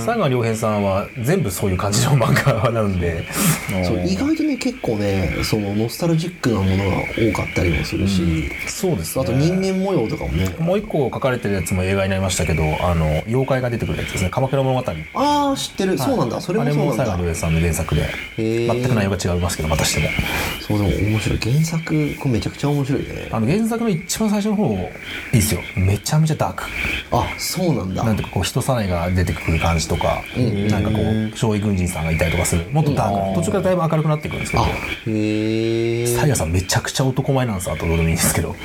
[0.06, 3.26] 佐川良平さんは全部そういう感じの漫画なんで。
[3.86, 9.24] そう意外とね結構ねそのノスタルジックなものが多かったりもするし、そうですね。
[9.24, 10.56] あと人間模様とかもね。
[10.60, 14.30] もう一個書かれてるやつも映画になりましたけどあの妖怪が出てくるやつですね。
[14.32, 14.92] 鎌倉物語。
[15.14, 16.42] ああ知ってる、そうなんだ。
[16.42, 17.04] それもそうなんだ。
[17.04, 18.10] あれも佐川良平さんの原作で。
[18.38, 18.72] ー。
[18.74, 20.10] 全く内容が違いますけどまたしても。
[20.62, 21.40] そうでも面白い。
[21.40, 23.30] 原作これめちゃくちゃ面白いね。
[23.32, 24.78] あの原作の一番最初の方い
[25.34, 25.62] いですよ。
[25.76, 26.64] めちゃめちゃダーク。
[27.12, 28.04] あそうなんだ。
[28.04, 30.24] なんていうかこう人さらいが出てくる感じとか、
[30.70, 32.66] なんかこう少尉軍人さんがいたりとかする。
[32.72, 34.64] もっとダークな、途中からだいぶ明るくなっていくんですけど。
[34.64, 38.56] サイヤさんめちゃくちゃ男前なんですよあとどうでもいいんですけど。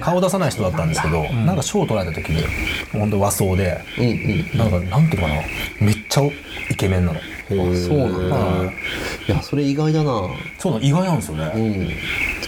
[0.00, 2.42] 顔出さない人だったんですけど、なんか賞を取られた時に
[2.92, 4.08] 本当和装で、うんう
[4.56, 4.58] ん。
[4.58, 5.42] なんかなんていうのかな。
[5.80, 6.22] めっちゃ
[6.70, 7.20] イケメンなの
[7.50, 8.72] あそうなんだ。
[9.28, 10.28] いやそれ意外だな。
[10.58, 11.88] そうなの意外なんですよね、うん。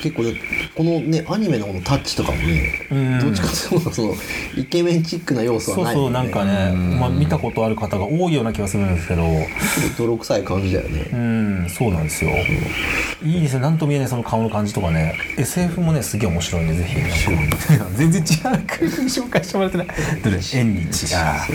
[0.03, 0.35] 結構ね
[0.75, 3.21] このねアニメのこのタッチとかもねん。
[3.21, 4.15] どっちかというとその
[4.57, 6.05] イケメンチックな要素そうはないもね。
[6.05, 9.23] そうんなんかね、まあ、見たことある方が多いような気がするんですけど。
[9.23, 11.11] ちょっと泥臭い感じだよね。
[11.13, 12.31] うんそうなんですよ、
[13.23, 13.61] いいですね。
[13.61, 15.17] なんとも言えないその顔の感じとかね。
[15.39, 16.97] SF もねすげえ面白いんでぜひ。
[17.71, 18.67] なんか全然違う。
[18.67, 19.87] 国 紹介してもらってない。
[20.23, 20.41] どれ？
[20.53, 21.15] 縁日。
[21.15, 21.47] あ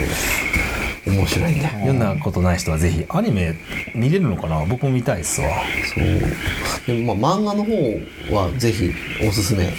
[1.10, 3.56] 面白いんだよ読んだことない人はぜひアニメ
[3.96, 4.66] 見れるのかな？
[4.66, 5.50] 僕も見たいっすわ。
[5.96, 6.06] そう。
[6.86, 7.74] でもまあ漫画の方
[8.36, 8.92] はぜひ
[9.28, 9.72] おすすめ。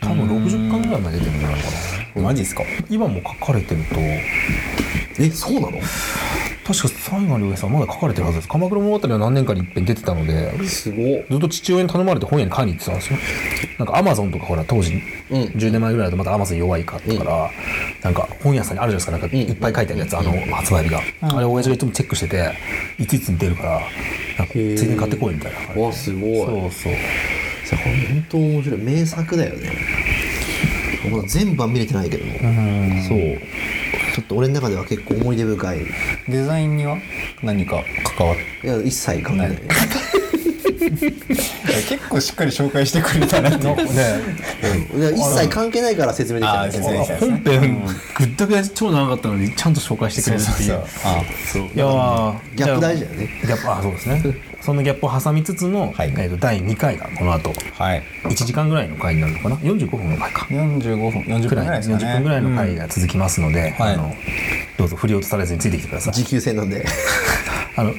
[0.00, 1.68] 多分60巻ぐらいまで出てるんじゃないか
[2.16, 2.22] な。
[2.22, 2.62] マジっすか？
[2.90, 3.96] 今も書かれてると。
[3.98, 5.78] えそうなの？
[6.66, 8.48] 確か西賀良平さんまだ書かれてるはずです。
[8.48, 11.24] 鎌倉物語は何年かに一遍出てたのですごっ。
[11.30, 13.18] ずっと父親に頼まれて本屋に買いに行ってたんですよ
[13.78, 14.94] なんかアマゾンとかほら当時、
[15.30, 15.42] うん。
[15.42, 17.50] 10年前ぐらいだとまたアマゾン弱いかったから、
[18.02, 19.12] なんか本屋さんにあるじゃないですか。
[19.12, 22.54] なんかいっぱい書いてあるやつ、あの発売日が、あれ親父がいつもチェックしてて
[22.98, 23.80] いついつに出るから
[24.38, 26.36] なんかついでに買ってこいみたいなわすごい。
[26.36, 26.92] そうそう。
[27.66, 28.80] さこれ本当面白い。
[28.80, 29.72] 名作だよね。
[31.10, 32.32] まだ全部は見れてないけども。
[33.06, 33.38] そう
[34.14, 35.82] ちょっと俺の中では結構思い出深い。
[35.82, 35.86] い
[36.28, 36.96] デザインには
[37.42, 37.82] 何か
[38.16, 39.58] 関わっや一切関係ない。
[41.88, 43.76] 結構しっかり紹介してくれたなっていう。
[43.76, 43.84] ね。
[44.94, 47.86] うんいや一切関係ないから説明できたあー説明できた本編
[48.16, 50.74] ぐったくや超長かったのにちゃんと紹介してくれるっていう。
[51.04, 51.62] あそう。
[51.62, 53.28] いやーギャップ大事だよね。
[53.44, 56.08] ギャップあそうですねそのギャップを挟みつつの、はい。
[56.16, 58.02] えー、と第2回がこの後はい。
[58.22, 60.46] 1時間ぐらいの回になるのかな？45分の回か。
[60.46, 62.04] 45分40分ぐくらいらいですかね。
[62.04, 63.94] 40分ぐらいの回が続きますので、はい。
[63.94, 64.14] あの
[64.78, 66.14] どうぞ振り落とされずについてきてください。
[66.14, 66.86] 持久戦なんで。
[67.76, 67.92] あの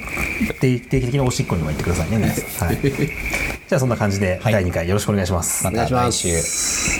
[0.60, 4.52] 定定期的におしっこにも行ってくださいね皆さん、はい、じゃあそんな感じではい。
[4.54, 6.98] 第2回よろしくお願いします、まお願いしまた来週す。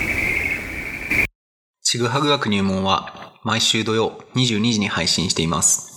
[1.82, 5.95] ちぐはぐ学入門は毎週土曜22時に配信しています。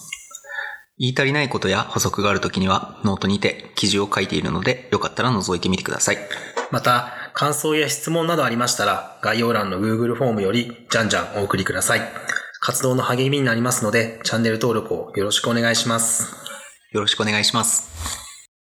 [1.00, 6.18] 言い足りないことや補足があるときにはノートにて記事を書いているのでよかったら覗いてみてください。
[6.72, 12.02] また感想や質問などありましたら概要欄の Google フォームよりじゃんじゃんお送りください
[12.60, 16.40] 活動の励みになりますのでチャンネル登録をよろしくお願いします
[16.92, 18.29] よろしくお願いします。